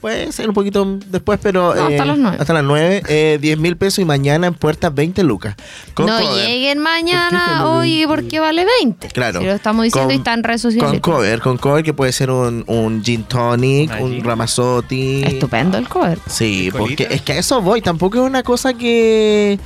puede 0.00 0.30
ser 0.32 0.48
un 0.48 0.54
poquito 0.54 0.98
después, 1.06 1.38
pero... 1.42 1.74
No, 1.74 1.86
hasta 1.86 2.04
las 2.04 2.18
nueve. 2.18 2.36
Hasta 2.40 2.52
las 2.54 2.64
9. 2.64 3.02
Eh, 3.08 3.38
10 3.40 3.58
mil 3.58 3.76
pesos 3.76 3.98
y 4.00 4.04
mañana 4.04 4.46
en 4.46 4.54
puertas 4.54 4.94
20 4.94 5.22
lucas. 5.24 5.54
Con 5.94 6.06
no 6.06 6.18
cover. 6.18 6.46
lleguen 6.46 6.78
¿Por 6.78 6.86
qué 6.86 7.02
mañana 7.02 7.68
hoy 7.68 7.90
20? 8.04 8.08
porque 8.08 8.40
vale 8.40 8.66
20. 8.80 9.08
Claro. 9.08 9.40
Si 9.40 9.46
lo 9.46 9.52
estamos 9.52 9.84
diciendo 9.84 10.08
Con- 10.08 10.14
y 10.14 10.18
está 10.18 10.34
en 10.34 10.42
redes 10.44 10.62
sociales. 10.62 11.00
Con 11.00 11.14
cover, 11.14 11.40
con 11.40 11.58
cover 11.58 11.84
que 11.84 11.94
puede 11.94 12.12
ser 12.12 12.30
un, 12.30 12.64
un 12.66 13.02
gin 13.02 13.24
tonic, 13.24 13.90
un 14.00 14.22
ramazotti. 14.22 15.22
Estupendo 15.24 15.78
el 15.78 15.88
cover. 15.88 16.18
Sí, 16.28 16.70
porque 16.76 17.08
es 17.10 17.22
que 17.22 17.32
a 17.32 17.38
eso 17.38 17.60
voy. 17.60 17.82
Tampoco 17.82 18.18
es 18.18 18.24
una 18.24 18.42
cosa 18.42 18.74
que... 18.74 19.58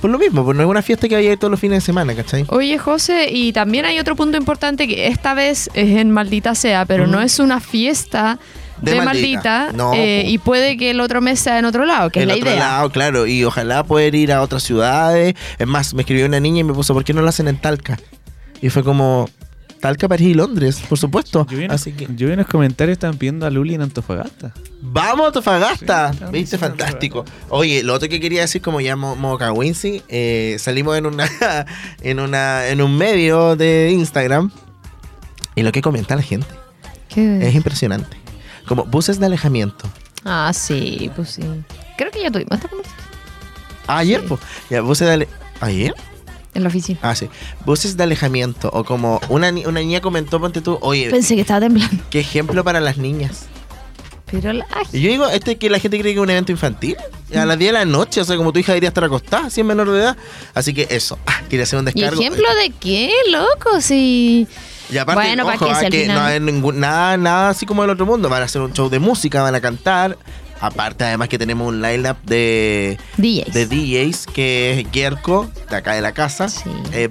Por 0.00 0.10
lo 0.10 0.18
mismo, 0.18 0.44
pues 0.44 0.56
no 0.56 0.62
es 0.62 0.68
una 0.68 0.80
fiesta 0.82 1.08
que 1.08 1.16
vaya 1.16 1.36
todos 1.36 1.50
los 1.50 1.58
fines 1.58 1.78
de 1.82 1.86
semana, 1.86 2.14
¿cachai? 2.14 2.44
Oye, 2.50 2.78
José, 2.78 3.30
y 3.32 3.52
también 3.52 3.84
hay 3.84 3.98
otro 3.98 4.14
punto 4.14 4.36
importante 4.36 4.86
que 4.86 5.08
esta 5.08 5.34
vez 5.34 5.68
es 5.74 5.96
en 5.96 6.12
Maldita 6.12 6.54
Sea, 6.54 6.84
pero 6.86 7.08
no 7.08 7.20
es 7.20 7.40
una 7.40 7.58
fiesta 7.58 8.38
De 8.82 8.92
de, 8.92 9.02
Maldita. 9.02 9.58
Maldita, 9.66 9.72
No, 9.76 9.92
eh, 9.94 10.24
y 10.26 10.38
puede 10.38 10.76
que 10.76 10.90
el 10.90 11.00
otro 11.00 11.20
mes 11.20 11.40
sea 11.40 11.58
en 11.58 11.64
otro 11.64 11.84
lado, 11.84 12.10
que 12.10 12.22
en 12.22 12.30
es 12.30 12.36
la 12.36 12.40
otro 12.40 12.50
idea. 12.50 12.58
lado, 12.60 12.90
claro, 12.90 13.26
y 13.26 13.44
ojalá 13.44 13.82
poder 13.84 14.14
ir 14.14 14.32
a 14.32 14.42
otras 14.42 14.62
ciudades. 14.62 15.34
Es 15.58 15.66
más, 15.66 15.94
me 15.94 16.02
escribió 16.02 16.26
una 16.26 16.40
niña 16.40 16.60
y 16.60 16.64
me 16.64 16.72
puso, 16.74 16.94
¿por 16.94 17.04
qué 17.04 17.12
no 17.12 17.22
lo 17.22 17.28
hacen 17.28 17.48
en 17.48 17.56
Talca? 17.58 17.98
Y 18.60 18.68
fue 18.70 18.82
como, 18.84 19.28
Talca, 19.80 20.08
París 20.08 20.28
y 20.28 20.34
Londres, 20.34 20.82
por 20.88 20.98
supuesto. 20.98 21.46
Yo 21.50 21.58
vi, 21.58 21.64
en, 21.64 21.70
Así 21.70 21.92
que, 21.92 22.08
yo 22.16 22.26
vi 22.26 22.32
en 22.32 22.38
los 22.40 22.48
comentarios 22.48 22.94
estaban 22.94 23.16
pidiendo 23.16 23.46
a 23.46 23.50
Luli 23.50 23.74
en 23.74 23.82
Antofagasta. 23.82 24.52
¡vamos 24.80 25.26
Antofagasta! 25.28 26.12
Sí, 26.12 26.24
¿Viste? 26.32 26.58
Fantástico. 26.58 27.24
Oye, 27.48 27.82
lo 27.82 27.94
otro 27.94 28.08
que 28.08 28.18
quería 28.20 28.40
decir, 28.42 28.60
como 28.62 28.80
ya 28.80 28.96
Mo- 28.96 29.14
Moca 29.16 29.52
Wincy, 29.52 30.02
eh, 30.08 30.56
salimos 30.58 30.96
en 30.98 31.06
una, 31.06 31.28
en 32.02 32.20
una, 32.20 32.66
en 32.68 32.80
un 32.82 32.96
medio 32.96 33.54
de 33.56 33.90
Instagram 33.92 34.50
y 35.54 35.62
lo 35.62 35.70
que 35.72 35.82
comenta 35.82 36.14
la 36.16 36.22
gente 36.22 36.46
¿Qué? 37.08 37.46
es 37.48 37.54
impresionante. 37.54 38.16
Como 38.68 38.84
buses 38.84 39.18
de 39.18 39.26
alejamiento. 39.26 39.88
Ah, 40.24 40.52
sí, 40.54 41.10
pues 41.16 41.30
sí. 41.30 41.42
Creo 41.96 42.10
que 42.10 42.22
ya 42.22 42.30
tuvimos 42.30 42.52
esta 42.52 42.68
conversación 42.68 43.06
Ayer, 43.86 44.20
Sí. 44.20 44.26
pues. 44.28 44.40
Ya, 44.70 44.80
buses 44.82 45.06
de 45.08 45.14
ale- 45.14 45.28
¿Ayer? 45.60 45.94
en 46.54 46.62
la 46.64 46.68
oficina. 46.70 46.98
Ah, 47.02 47.14
sí. 47.14 47.28
Voces 47.64 47.96
de 47.96 48.02
alejamiento. 48.02 48.68
O 48.72 48.82
como 48.84 49.20
una, 49.28 49.50
ni- 49.52 49.64
una 49.64 49.80
niña 49.80 50.00
comentó, 50.00 50.40
ponte 50.40 50.60
tú, 50.60 50.76
oye, 50.80 51.08
Pensé 51.10 51.34
que 51.36 51.42
estaba 51.42 51.60
temblando. 51.60 52.02
qué 52.10 52.20
ejemplo 52.20 52.64
para 52.64 52.80
las 52.80 52.98
niñas. 52.98 53.46
Pero 54.30 54.52
la... 54.52 54.66
Y 54.92 55.00
yo 55.00 55.08
digo, 55.10 55.28
este 55.28 55.56
que 55.56 55.70
la 55.70 55.78
gente 55.78 55.98
cree 56.00 56.12
que 56.12 56.18
es 56.18 56.22
un 56.22 56.28
evento 56.30 56.52
infantil. 56.52 56.96
A 57.34 57.46
las 57.46 57.58
10 57.58 57.68
de 57.70 57.72
la 57.78 57.84
noche, 57.84 58.20
o 58.20 58.24
sea, 58.24 58.36
como 58.36 58.52
tu 58.52 58.58
hija 58.58 58.72
debería 58.72 58.88
estar 58.88 59.04
acostada, 59.04 59.48
si 59.50 59.60
es 59.60 59.66
menor 59.66 59.90
de 59.90 60.00
edad. 60.00 60.16
Así 60.52 60.74
que 60.74 60.86
eso, 60.90 61.18
ah, 61.26 61.40
quería 61.48 61.62
hacer 61.62 61.78
un 61.78 61.88
¿Y 61.88 61.92
descargo. 61.92 62.20
ejemplo 62.20 62.46
de 62.62 62.70
qué, 62.80 63.10
loco? 63.30 63.80
Si... 63.80 64.46
Y 64.90 64.96
aparte, 64.98 65.22
Bueno, 65.22 65.44
¿para 65.44 65.56
ojo, 65.56 65.66
qué 65.66 65.72
ah, 65.72 65.90
que 65.90 66.00
final? 66.02 66.16
no 66.16 66.24
hay 66.24 66.40
ningún, 66.40 66.80
nada, 66.80 67.16
nada 67.16 67.50
así 67.50 67.66
como 67.66 67.82
del 67.82 67.90
otro 67.90 68.06
mundo. 68.06 68.28
Van 68.28 68.42
a 68.42 68.46
hacer 68.46 68.62
un 68.62 68.72
show 68.72 68.88
de 68.88 68.98
música, 68.98 69.42
van 69.42 69.54
a 69.54 69.60
cantar. 69.60 70.16
Aparte, 70.60 71.04
además 71.04 71.28
que 71.28 71.38
tenemos 71.38 71.68
un 71.68 71.80
lineup 71.80 72.16
de, 72.24 72.98
DJs. 73.16 73.52
de 73.54 73.66
DJs, 73.66 74.26
que 74.26 74.80
es 74.80 74.90
Gierko, 74.90 75.48
de 75.70 75.76
acá 75.76 75.94
de 75.94 76.00
la 76.00 76.12
casa, 76.12 76.48
Sí. 76.48 76.62
eh, 76.92 77.08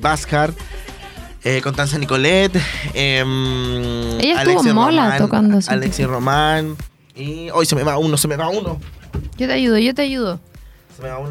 eh, 1.43 1.61
Constanza 1.61 1.97
Nicolet, 1.97 2.53
em, 2.93 4.19
Ella 4.19 4.39
estuvo 4.41 4.59
Alexis 4.59 4.73
mola 4.73 5.03
Román, 5.03 5.17
tocando, 5.17 5.59
Alexis. 5.67 6.05
Román. 6.05 6.75
Y 7.15 7.49
hoy 7.51 7.65
se 7.65 7.75
me 7.75 7.83
va 7.83 7.97
uno, 7.97 8.17
se 8.17 8.27
me 8.27 8.35
va 8.35 8.49
uno. 8.49 8.79
Yo 9.37 9.47
te 9.47 9.53
ayudo, 9.53 9.77
yo 9.77 9.95
te 9.95 10.01
ayudo. 10.01 10.41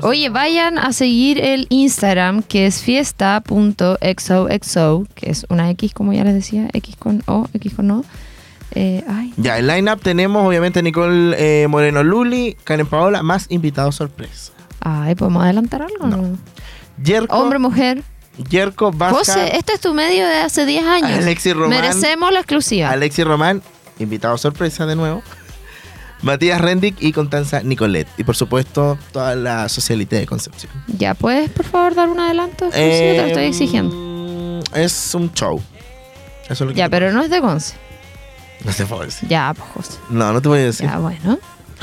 Oye, 0.02 0.28
vayan 0.28 0.78
a 0.78 0.92
seguir 0.92 1.40
el 1.40 1.66
Instagram 1.70 2.42
que 2.42 2.66
es 2.66 2.82
fiesta.xoxo, 2.82 5.06
que 5.14 5.30
es 5.30 5.46
una 5.48 5.70
X, 5.70 5.94
como 5.94 6.12
ya 6.12 6.24
les 6.24 6.34
decía, 6.34 6.68
X 6.72 6.96
con 6.96 7.22
O, 7.26 7.48
X 7.54 7.74
con 7.74 7.90
O. 7.90 8.04
Eh, 8.72 9.04
ay, 9.08 9.32
Ya, 9.36 9.58
el 9.58 9.68
lineup 9.68 10.02
tenemos 10.02 10.46
obviamente 10.46 10.82
Nicole 10.82 11.34
eh, 11.38 11.66
Moreno 11.68 12.02
Luli, 12.02 12.56
Karen 12.64 12.86
Paola, 12.86 13.22
más 13.22 13.46
invitados 13.48 13.94
sorpresa. 13.96 14.52
ay, 14.80 15.14
¿podemos 15.14 15.44
adelantar 15.44 15.82
algo? 15.82 16.06
No. 16.06 16.36
Yerko, 17.02 17.36
Hombre, 17.36 17.58
mujer. 17.58 18.02
Yerko, 18.50 18.92
Vázquez, 18.92 19.34
José, 19.34 19.56
este 19.56 19.74
es 19.74 19.80
tu 19.80 19.94
medio 19.94 20.26
de 20.26 20.36
hace 20.38 20.66
10 20.66 20.84
años. 20.84 21.10
Alexis 21.10 21.54
Román. 21.54 21.70
Merecemos 21.70 22.32
la 22.32 22.40
exclusiva. 22.40 22.90
Alexis 22.90 23.24
Román, 23.24 23.62
invitado 23.98 24.36
sorpresa 24.36 24.84
de 24.84 24.96
nuevo. 24.96 25.22
Matías 26.22 26.60
Rendick 26.60 26.96
y 27.00 27.12
Constanza 27.12 27.62
Nicolet. 27.62 28.08
Y 28.16 28.24
por 28.24 28.36
supuesto, 28.36 28.98
toda 29.12 29.34
la 29.36 29.68
socialité 29.68 30.16
de 30.16 30.26
Concepción. 30.26 30.72
ya, 30.88 31.14
¿puedes 31.14 31.50
por 31.50 31.64
favor 31.66 31.94
dar 31.94 32.08
un 32.08 32.18
adelanto? 32.20 32.66
exclusivo? 32.66 32.90
te 32.98 33.16
lo 33.22 33.26
estoy 33.26 33.44
Eh, 33.44 33.48
exigiendo. 33.48 34.62
Es 34.74 35.14
un 35.14 35.32
show. 35.32 35.60
Eso 36.44 36.52
es 36.54 36.60
lo 36.60 36.68
que 36.68 36.74
Ya, 36.74 36.84
te- 36.86 36.90
pero 36.90 37.12
no 37.12 37.22
es 37.22 37.30
de 37.30 37.40
Conce. 37.40 37.74
No 38.64 38.72
te 38.72 38.86
puedo 38.86 39.02
decir. 39.04 39.28
Ya, 39.28 39.52
pues 39.54 39.68
José. 39.74 39.98
No, 40.10 40.32
no 40.32 40.40
te 40.40 40.48
voy 40.48 40.58
a 40.60 40.64
decir. 40.64 40.86
Ya, 40.88 40.98
bueno. 40.98 41.38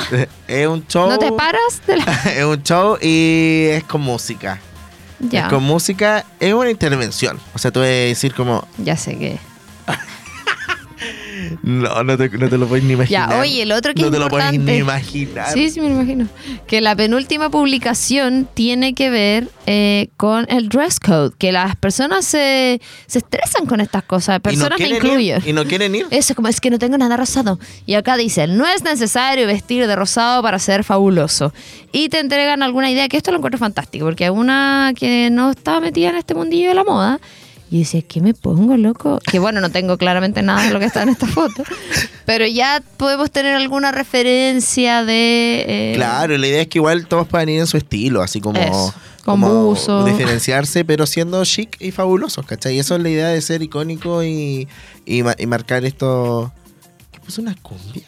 Es 0.47 0.67
un 0.67 0.85
show. 0.87 1.07
No 1.07 1.19
te 1.19 1.31
paras 1.31 1.81
de 1.85 1.97
la... 1.97 2.03
es 2.35 2.43
un 2.43 2.63
show 2.63 2.97
y 2.99 3.67
es 3.69 3.83
con 3.83 4.01
música. 4.01 4.59
Ya, 5.19 5.43
Es 5.43 5.49
con 5.53 5.63
música, 5.63 6.25
es 6.39 6.53
una 6.53 6.71
intervención. 6.71 7.39
O 7.53 7.59
sea, 7.59 7.71
tú 7.71 7.79
vas 7.79 7.87
a 7.87 7.91
decir 7.91 8.33
como, 8.33 8.67
ya 8.79 8.97
sé 8.97 9.17
que... 9.17 9.37
no, 11.61 12.03
no 12.03 12.17
te, 12.17 12.29
no 12.29 12.49
te 12.49 12.57
lo 12.57 12.67
puedes 12.67 12.83
ni 12.83 12.93
imaginar. 12.93 13.29
Ya, 13.29 13.39
oye, 13.39 13.61
el 13.61 13.71
otro 13.71 13.93
que 13.93 14.01
no 14.01 14.07
es 14.07 14.13
te 14.13 14.19
lo 14.19 14.29
puedes 14.29 14.53
importante. 14.53 14.71
ni 14.73 14.77
imaginar. 14.79 15.53
Sí, 15.53 15.69
sí, 15.69 15.81
me 15.81 15.89
lo 15.89 15.95
imagino. 15.95 16.27
Que 16.67 16.81
la 16.81 16.95
penúltima 16.95 17.49
publicación 17.49 18.47
tiene 18.53 18.93
que 18.93 19.09
ver 19.09 19.47
eh, 19.65 20.09
con 20.17 20.45
el 20.49 20.69
dress 20.69 20.99
code, 20.99 21.31
que 21.37 21.51
las 21.51 21.75
personas 21.75 22.25
se, 22.25 22.81
se 23.07 23.19
estresan 23.19 23.65
con 23.65 23.81
estas 23.81 24.03
cosas, 24.03 24.39
personas 24.39 24.79
me 24.79 24.89
incluyo. 24.89 25.37
ir, 25.37 25.47
y 25.47 25.53
no 25.53 25.65
quieren 25.65 25.95
ir. 25.95 26.07
Eso, 26.09 26.35
como 26.35 26.47
es 26.47 26.59
que 26.59 26.69
no 26.69 26.79
tengo 26.79 26.97
nada 26.97 27.17
rosado. 27.17 27.59
Y 27.85 27.95
acá 27.95 28.17
dicen, 28.17 28.57
no 28.57 28.67
es 28.67 28.83
necesario 28.83 29.47
vestir 29.47 29.87
de 29.87 29.95
rosado 29.95 30.41
para 30.41 30.59
ser 30.59 30.83
fabuloso. 30.83 31.53
Y 31.91 32.09
te 32.09 32.19
entregan 32.19 32.63
alguna 32.63 32.89
idea, 32.89 33.07
que 33.07 33.17
esto 33.17 33.31
lo 33.31 33.37
encuentro 33.37 33.59
fantástico, 33.59 34.05
porque 34.05 34.29
una 34.29 34.93
que 34.95 35.29
no 35.31 35.51
estaba 35.51 35.79
metida 35.79 36.09
en 36.09 36.15
este 36.15 36.33
mundillo 36.33 36.69
de 36.69 36.75
la 36.75 36.83
moda, 36.83 37.19
y 37.73 37.79
decía, 37.79 38.03
¿qué 38.03 38.21
me 38.21 38.35
pongo, 38.35 38.77
loco? 38.77 39.19
Que 39.31 39.39
bueno, 39.39 39.59
no 39.59 39.71
tengo 39.71 39.97
claramente 39.97 40.43
nada 40.43 40.61
de 40.63 40.69
lo 40.71 40.79
que 40.79 40.85
está 40.85 41.01
en 41.01 41.09
esta 41.09 41.25
foto, 41.25 41.63
pero 42.25 42.45
ya 42.45 42.83
podemos 42.97 43.31
tener 43.31 43.55
alguna 43.55 43.91
referencia 43.91 45.03
de... 45.03 45.65
eh, 45.67 45.91
Claro, 45.95 46.37
la 46.37 46.47
idea 46.47 46.61
es 46.61 46.67
que 46.67 46.77
igual 46.77 47.07
todos 47.07 47.27
puedan 47.27 47.49
ir 47.49 47.59
en 47.59 47.65
su 47.67 47.77
estilo, 47.77 48.21
así 48.21 48.39
como, 48.41 48.59
Eso, 48.61 48.93
con 49.25 49.41
como 49.41 49.63
buzo. 49.65 50.03
diferenciarse, 50.05 50.85
pero 50.85 51.07
siendo 51.07 51.43
chic 51.45 51.75
y 51.81 51.89
fabulosos, 51.91 52.45
¿cachai? 52.45 52.75
Y 52.75 52.79
eso 52.79 52.95
es 52.95 53.01
la 53.01 53.09
idea 53.09 53.27
de 53.29 53.41
ser 53.41 53.63
icónico 53.63 54.23
y, 54.23 54.67
y, 55.05 55.23
y 55.39 55.45
marcar 55.47 55.83
esto. 55.83 56.51
¿Qué 57.11 57.19
puso 57.21 57.41
una 57.41 57.55
cumbia? 57.55 58.03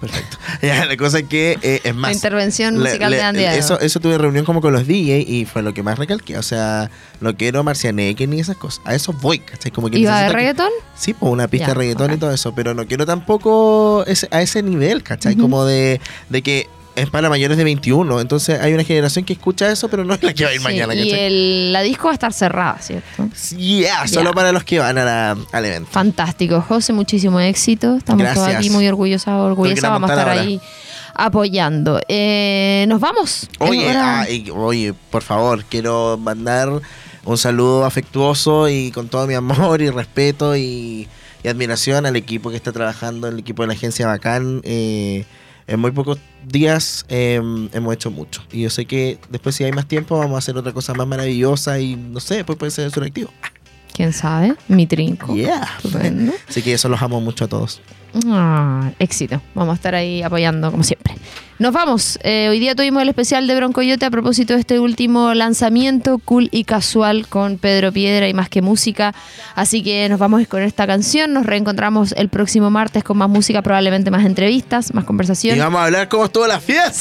Perfecto. 0.00 0.38
Ya, 0.62 0.84
la 0.86 0.96
cosa 0.96 1.18
es 1.20 1.24
que 1.28 1.58
eh, 1.62 1.80
es 1.84 1.94
más. 1.94 2.10
La 2.10 2.14
intervención 2.14 2.78
musical 2.78 3.10
de 3.12 3.22
Andy. 3.22 3.44
Eso, 3.44 3.78
eso 3.80 3.98
tuve 4.00 4.18
reunión 4.18 4.44
como 4.44 4.60
con 4.60 4.72
los 4.72 4.86
DJ 4.86 5.20
y 5.26 5.44
fue 5.46 5.62
lo 5.62 5.72
que 5.74 5.82
más 5.82 5.98
recalqué. 5.98 6.36
O 6.38 6.42
sea, 6.42 6.90
no 7.20 7.36
quiero 7.36 7.62
marcianeque 7.64 8.26
ni 8.26 8.40
esas 8.40 8.56
cosas. 8.56 8.80
A 8.84 8.94
eso 8.94 9.12
voy, 9.12 9.38
¿cachai? 9.38 9.70
Como 9.72 9.88
que 9.90 9.98
¿Iba 9.98 10.20
de 10.22 10.26
que- 10.28 10.32
reggaetón? 10.34 10.70
Sí, 10.96 11.14
pues 11.14 11.32
una 11.32 11.48
pista 11.48 11.68
Ya, 11.68 11.72
de 11.72 11.78
reggaetón 11.78 12.12
y 12.12 12.16
todo 12.18 12.32
eso, 12.32 12.54
pero 12.54 12.74
no 12.74 12.86
quiero 12.86 13.06
tampoco 13.06 14.04
ese- 14.06 14.28
a 14.30 14.42
ese 14.42 14.62
nivel, 14.62 15.02
¿cachai? 15.02 15.36
Como 15.36 15.64
de, 15.64 16.00
de 16.28 16.42
que 16.42 16.68
es 17.00 17.10
para 17.10 17.28
mayores 17.28 17.56
de 17.56 17.64
21, 17.64 18.20
entonces 18.20 18.60
hay 18.60 18.72
una 18.74 18.84
generación 18.84 19.24
que 19.24 19.32
escucha 19.32 19.70
eso, 19.70 19.88
pero 19.88 20.04
no 20.04 20.14
es 20.14 20.22
la 20.22 20.32
que 20.34 20.44
va 20.44 20.50
a 20.50 20.52
ir 20.54 20.58
Sí, 20.60 20.64
mañana, 20.64 20.94
y 20.94 21.10
el- 21.10 21.72
la 21.72 21.82
disco 21.82 22.04
va 22.04 22.10
a 22.10 22.14
estar 22.14 22.32
cerrada, 22.32 22.78
¿cierto? 22.80 23.28
Sí, 23.34 23.56
yeah, 23.56 24.06
solo 24.06 24.32
para 24.32 24.52
los 24.52 24.64
que 24.64 24.78
van 24.78 24.98
a 24.98 25.04
la- 25.04 25.36
al 25.52 25.64
evento. 25.64 25.90
Fantástico, 25.90 26.60
José, 26.60 26.92
muchísimo 26.92 27.40
éxito. 27.40 27.96
Estamos 27.96 28.32
todos 28.34 28.48
aquí 28.48 28.70
muy 28.70 28.86
orgullosas, 28.88 29.34
orgullosas. 29.34 29.82
Vamos 29.90 30.10
a 30.10 30.14
estar 30.14 30.28
ahora. 30.28 30.40
ahí 30.42 30.60
apoyando. 31.14 32.00
Eh, 32.08 32.84
Nos 32.88 33.00
vamos. 33.00 33.48
Oye, 33.58 33.90
ah, 33.96 34.26
oye, 34.54 34.94
por 35.10 35.22
favor, 35.22 35.64
quiero 35.64 36.16
mandar 36.18 36.70
un 37.24 37.36
saludo 37.38 37.84
afectuoso 37.84 38.68
y 38.68 38.90
con 38.92 39.08
todo 39.08 39.26
mi 39.26 39.34
amor 39.34 39.82
y 39.82 39.90
respeto 39.90 40.56
y, 40.56 41.08
y 41.42 41.48
admiración 41.48 42.06
al 42.06 42.16
equipo 42.16 42.50
que 42.50 42.56
está 42.56 42.72
trabajando, 42.72 43.28
el 43.28 43.38
equipo 43.38 43.62
de 43.62 43.68
la 43.68 43.74
agencia 43.74 44.06
Bacán. 44.06 44.60
eh, 44.64 45.24
en 45.70 45.78
muy 45.78 45.92
pocos 45.92 46.18
días 46.46 47.06
eh, 47.08 47.40
hemos 47.72 47.94
hecho 47.94 48.10
mucho. 48.10 48.42
Y 48.50 48.62
yo 48.62 48.70
sé 48.70 48.86
que 48.86 49.18
después, 49.30 49.54
si 49.54 49.64
hay 49.64 49.72
más 49.72 49.86
tiempo, 49.86 50.18
vamos 50.18 50.34
a 50.34 50.38
hacer 50.38 50.56
otra 50.56 50.72
cosa 50.72 50.94
más 50.94 51.06
maravillosa 51.06 51.78
y 51.78 51.94
no 51.94 52.18
sé, 52.18 52.36
después 52.36 52.58
puede 52.58 52.72
ser 52.72 52.90
suractivo. 52.90 53.30
¿Quién 53.94 54.12
sabe? 54.12 54.56
Mi 54.66 54.86
trinco. 54.86 55.34
Yeah. 55.34 55.68
Así 56.48 56.62
que 56.62 56.72
eso 56.72 56.88
los 56.88 57.00
amo 57.02 57.20
mucho 57.20 57.44
a 57.44 57.48
todos. 57.48 57.80
Ah, 58.26 58.90
éxito. 58.98 59.40
Vamos 59.54 59.72
a 59.72 59.76
estar 59.76 59.94
ahí 59.94 60.22
apoyando 60.22 60.70
como 60.70 60.82
siempre. 60.82 61.14
Nos 61.60 61.74
vamos. 61.74 62.18
Eh, 62.22 62.48
hoy 62.48 62.58
día 62.58 62.74
tuvimos 62.74 63.02
el 63.02 63.10
especial 63.10 63.46
de 63.46 63.54
Broncoyote 63.54 64.06
a 64.06 64.10
propósito 64.10 64.54
de 64.54 64.60
este 64.60 64.80
último 64.80 65.34
lanzamiento 65.34 66.18
cool 66.24 66.48
y 66.52 66.64
casual 66.64 67.26
con 67.28 67.58
Pedro 67.58 67.92
Piedra 67.92 68.28
y 68.28 68.32
más 68.32 68.48
que 68.48 68.62
música. 68.62 69.14
Así 69.54 69.82
que 69.82 70.08
nos 70.08 70.18
vamos 70.18 70.46
con 70.48 70.62
esta 70.62 70.86
canción. 70.86 71.34
Nos 71.34 71.44
reencontramos 71.44 72.12
el 72.16 72.30
próximo 72.30 72.70
martes 72.70 73.04
con 73.04 73.18
más 73.18 73.28
música, 73.28 73.60
probablemente 73.60 74.10
más 74.10 74.24
entrevistas, 74.24 74.94
más 74.94 75.04
conversación. 75.04 75.54
Y 75.58 75.60
vamos 75.60 75.82
a 75.82 75.84
hablar 75.84 76.08
cómo 76.08 76.24
estuvo 76.24 76.46
la 76.46 76.60
fiesta. 76.60 76.92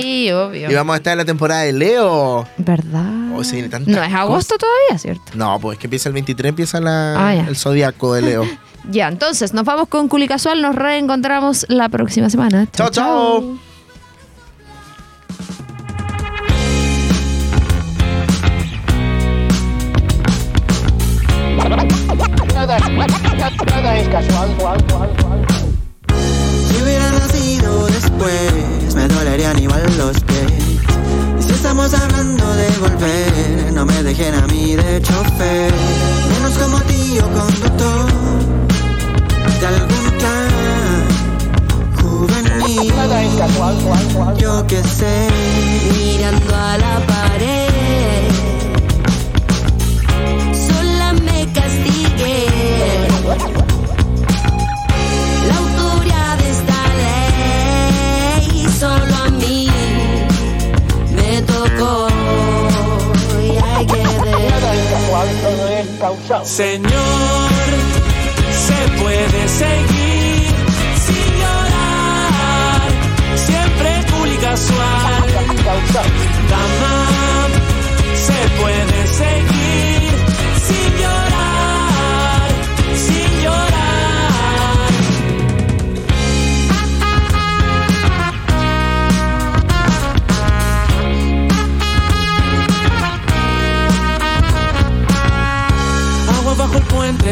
Sí, 0.00 0.30
obvio. 0.30 0.70
Y 0.70 0.74
vamos 0.74 0.94
a 0.94 0.96
estar 0.98 1.10
en 1.10 1.18
la 1.18 1.24
temporada 1.24 1.62
de 1.62 1.72
Leo. 1.72 2.46
¿Verdad? 2.56 3.32
Oh, 3.34 3.42
no 3.86 4.02
es 4.04 4.14
agosto 4.14 4.54
todavía, 4.56 4.96
¿cierto? 4.98 5.32
No, 5.34 5.58
pues 5.58 5.76
que 5.76 5.88
empieza 5.88 6.08
el 6.08 6.12
23, 6.12 6.50
empieza 6.50 6.80
la, 6.80 7.14
Ah, 7.30 7.34
el 7.34 7.56
zodiaco 7.56 8.14
de 8.14 8.22
Leo. 8.22 8.44
Ya, 8.90 9.08
entonces 9.08 9.54
nos 9.54 9.64
vamos 9.64 9.88
con 9.88 10.08
Culi 10.08 10.28
Casual. 10.28 10.60
Nos 10.60 10.74
reencontramos 10.74 11.64
la 11.70 11.88
próxima 11.88 12.28
semana. 12.28 12.68
Chao, 12.70 12.90
chao. 12.90 13.73
Nada, 22.66 22.78
nada 22.88 23.98
es 23.98 24.08
casual. 24.08 24.56
Si 26.66 26.82
hubiera 26.82 27.10
nacido 27.10 27.86
después, 27.88 28.94
me 28.94 29.06
dolerían 29.06 29.58
igual 29.58 29.82
los 29.98 30.18
pies. 30.20 30.50
Y 31.40 31.42
si 31.42 31.52
estamos 31.52 31.92
hablando 31.92 32.54
de 32.54 32.68
volver, 32.78 33.72
no 33.74 33.84
me 33.84 34.02
dejen 34.02 34.34
a 34.34 34.46
mí 34.46 34.76
de 34.76 35.02
chofer. 35.02 35.74
Menos 36.32 36.52
como 36.56 36.80
tío 36.84 37.22
conductor 37.34 38.06
de 39.60 39.66
algún 39.66 40.10
plan 40.18 40.48
juvenil. 42.00 42.96
Nada 42.96 43.24
es 43.24 43.34
casual. 43.34 43.76
Yo 44.38 44.66
que 44.66 44.82
sé, 44.84 45.28
mirando 45.98 46.56
a 46.56 46.78
la 46.78 46.98
pared. 47.06 47.63
Señor, 66.44 67.50
se 68.52 69.02
puede 69.02 69.48
seguir 69.48 70.54
sin 71.06 71.38
llorar, 71.40 72.90
siempre 73.34 74.04
cool 74.12 74.30
y 74.30 74.36
casual. 74.36 75.26
Dama, 76.50 77.48
se 78.14 78.60
puede 78.60 79.06
seguir 79.06 79.63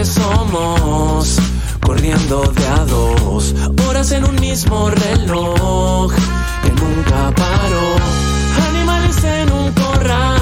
somos, 0.05 1.37
corriendo 1.81 2.43
de 2.43 2.67
a 2.67 2.85
dos, 2.85 3.55
horas 3.87 4.11
en 4.13 4.25
un 4.25 4.35
mismo 4.41 4.91
reloj 4.91 6.13
que 6.63 6.71
nunca 6.71 7.31
paró. 7.37 7.97
Animales 8.71 9.25
en 9.25 9.53
un 9.53 9.73
corral, 9.73 10.42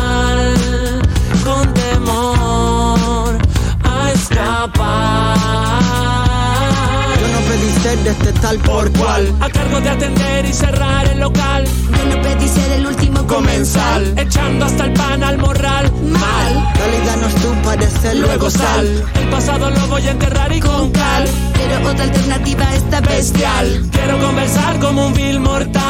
ser 7.59 7.99
de 7.99 8.11
este 8.11 8.33
tal 8.35 8.59
por 8.59 8.91
cual. 8.93 9.35
A 9.41 9.49
cargo 9.49 9.81
de 9.81 9.89
atender 9.89 10.45
y 10.45 10.53
cerrar 10.53 11.07
el 11.07 11.21
local. 11.21 11.65
Yo 11.65 12.05
no 12.17 12.23
pedí 12.23 12.49
ser 12.49 12.73
el 12.73 12.87
último 12.87 13.27
Comensal, 13.27 14.15
echando 14.19 14.65
hasta 14.67 14.85
el 14.85 14.93
pan 14.93 15.23
al 15.23 15.39
morral. 15.39 15.91
Mal, 16.03 16.73
Realidad 16.75 17.17
no 17.21 17.27
es 17.27 17.35
tu 17.37 17.53
parecer, 17.63 18.17
luego 18.17 18.51
sal. 18.51 19.05
El 19.15 19.29
pasado 19.29 19.71
lo 19.71 19.87
voy 19.89 20.07
a 20.07 20.11
enterrar 20.11 20.53
y 20.53 20.61
con 20.61 20.91
cal. 20.91 21.25
Pero 21.55 21.91
otra 21.91 22.05
alternativa 22.05 22.75
esta 22.75 23.01
Bestial, 23.01 23.89
quiero 23.91 24.19
conversar 24.19 24.79
como 24.79 25.07
un 25.07 25.15
vil 25.15 25.41
mortal. 25.41 25.83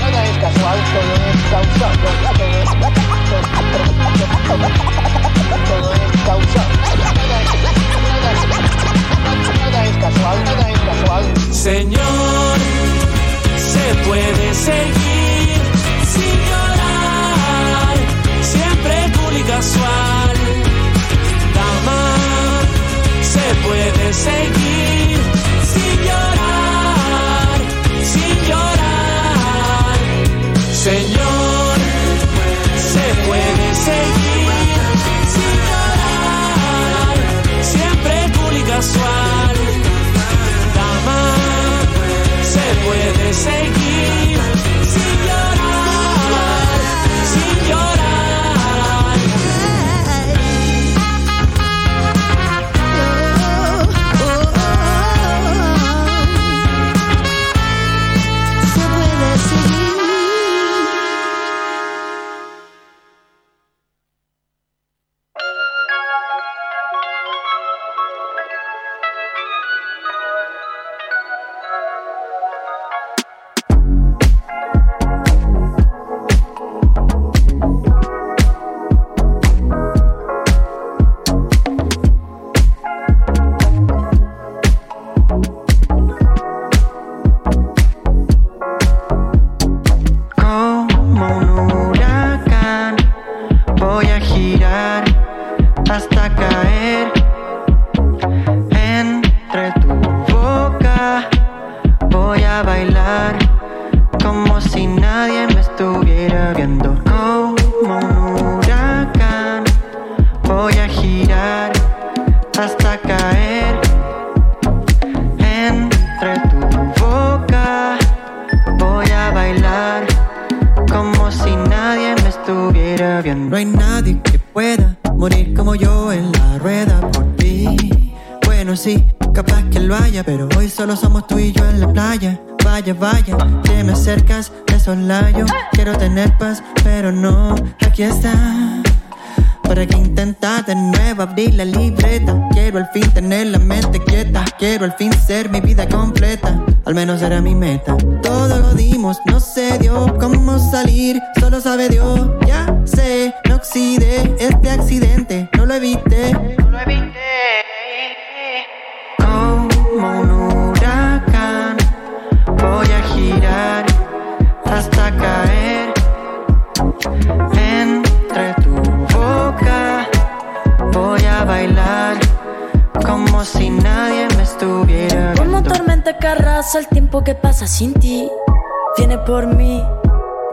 Nada 0.00 0.24
es 0.26 0.38
casual, 0.38 0.78
todo 0.92 1.14
es 1.30 1.42
causal. 1.50 1.98
Todo 5.68 5.92
es 5.92 6.09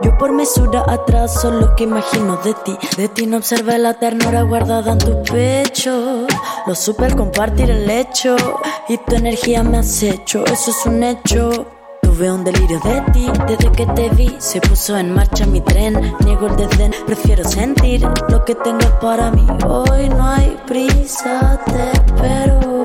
Yo 0.02 0.16
por 0.16 0.32
mesura 0.32 0.84
atraso 0.86 1.50
lo 1.50 1.74
que 1.74 1.84
imagino 1.84 2.36
de 2.36 2.54
ti. 2.54 2.76
De 2.96 3.08
ti 3.08 3.26
no 3.26 3.38
observé 3.38 3.78
la 3.78 3.94
ternura 3.94 4.42
guardada 4.42 4.92
en 4.92 4.98
tu 4.98 5.22
pecho. 5.22 6.26
Lo 6.66 6.74
supe 6.74 7.06
al 7.06 7.16
compartir 7.16 7.70
el 7.70 7.90
hecho. 7.90 8.36
Y 8.88 8.98
tu 8.98 9.16
energía 9.16 9.62
me 9.62 9.78
has 9.78 10.02
hecho, 10.02 10.44
eso 10.46 10.70
es 10.70 10.86
un 10.86 11.02
hecho. 11.02 11.66
Tuve 12.02 12.30
un 12.30 12.44
delirio 12.44 12.80
de 12.80 13.00
ti, 13.12 13.26
desde 13.46 13.72
que 13.72 13.86
te 13.86 14.08
vi 14.10 14.36
se 14.38 14.60
puso 14.60 14.96
en 14.96 15.12
marcha 15.12 15.46
mi 15.46 15.60
tren. 15.60 16.14
Niego 16.24 16.46
el 16.46 16.56
desdén, 16.56 16.94
prefiero 17.06 17.44
sentir 17.44 18.06
lo 18.28 18.44
que 18.44 18.54
tengas 18.54 18.92
para 19.00 19.30
mí. 19.30 19.46
Hoy 19.66 20.08
no 20.10 20.26
hay 20.28 20.56
prisa, 20.66 21.60
te 21.66 21.90
espero. 21.92 22.77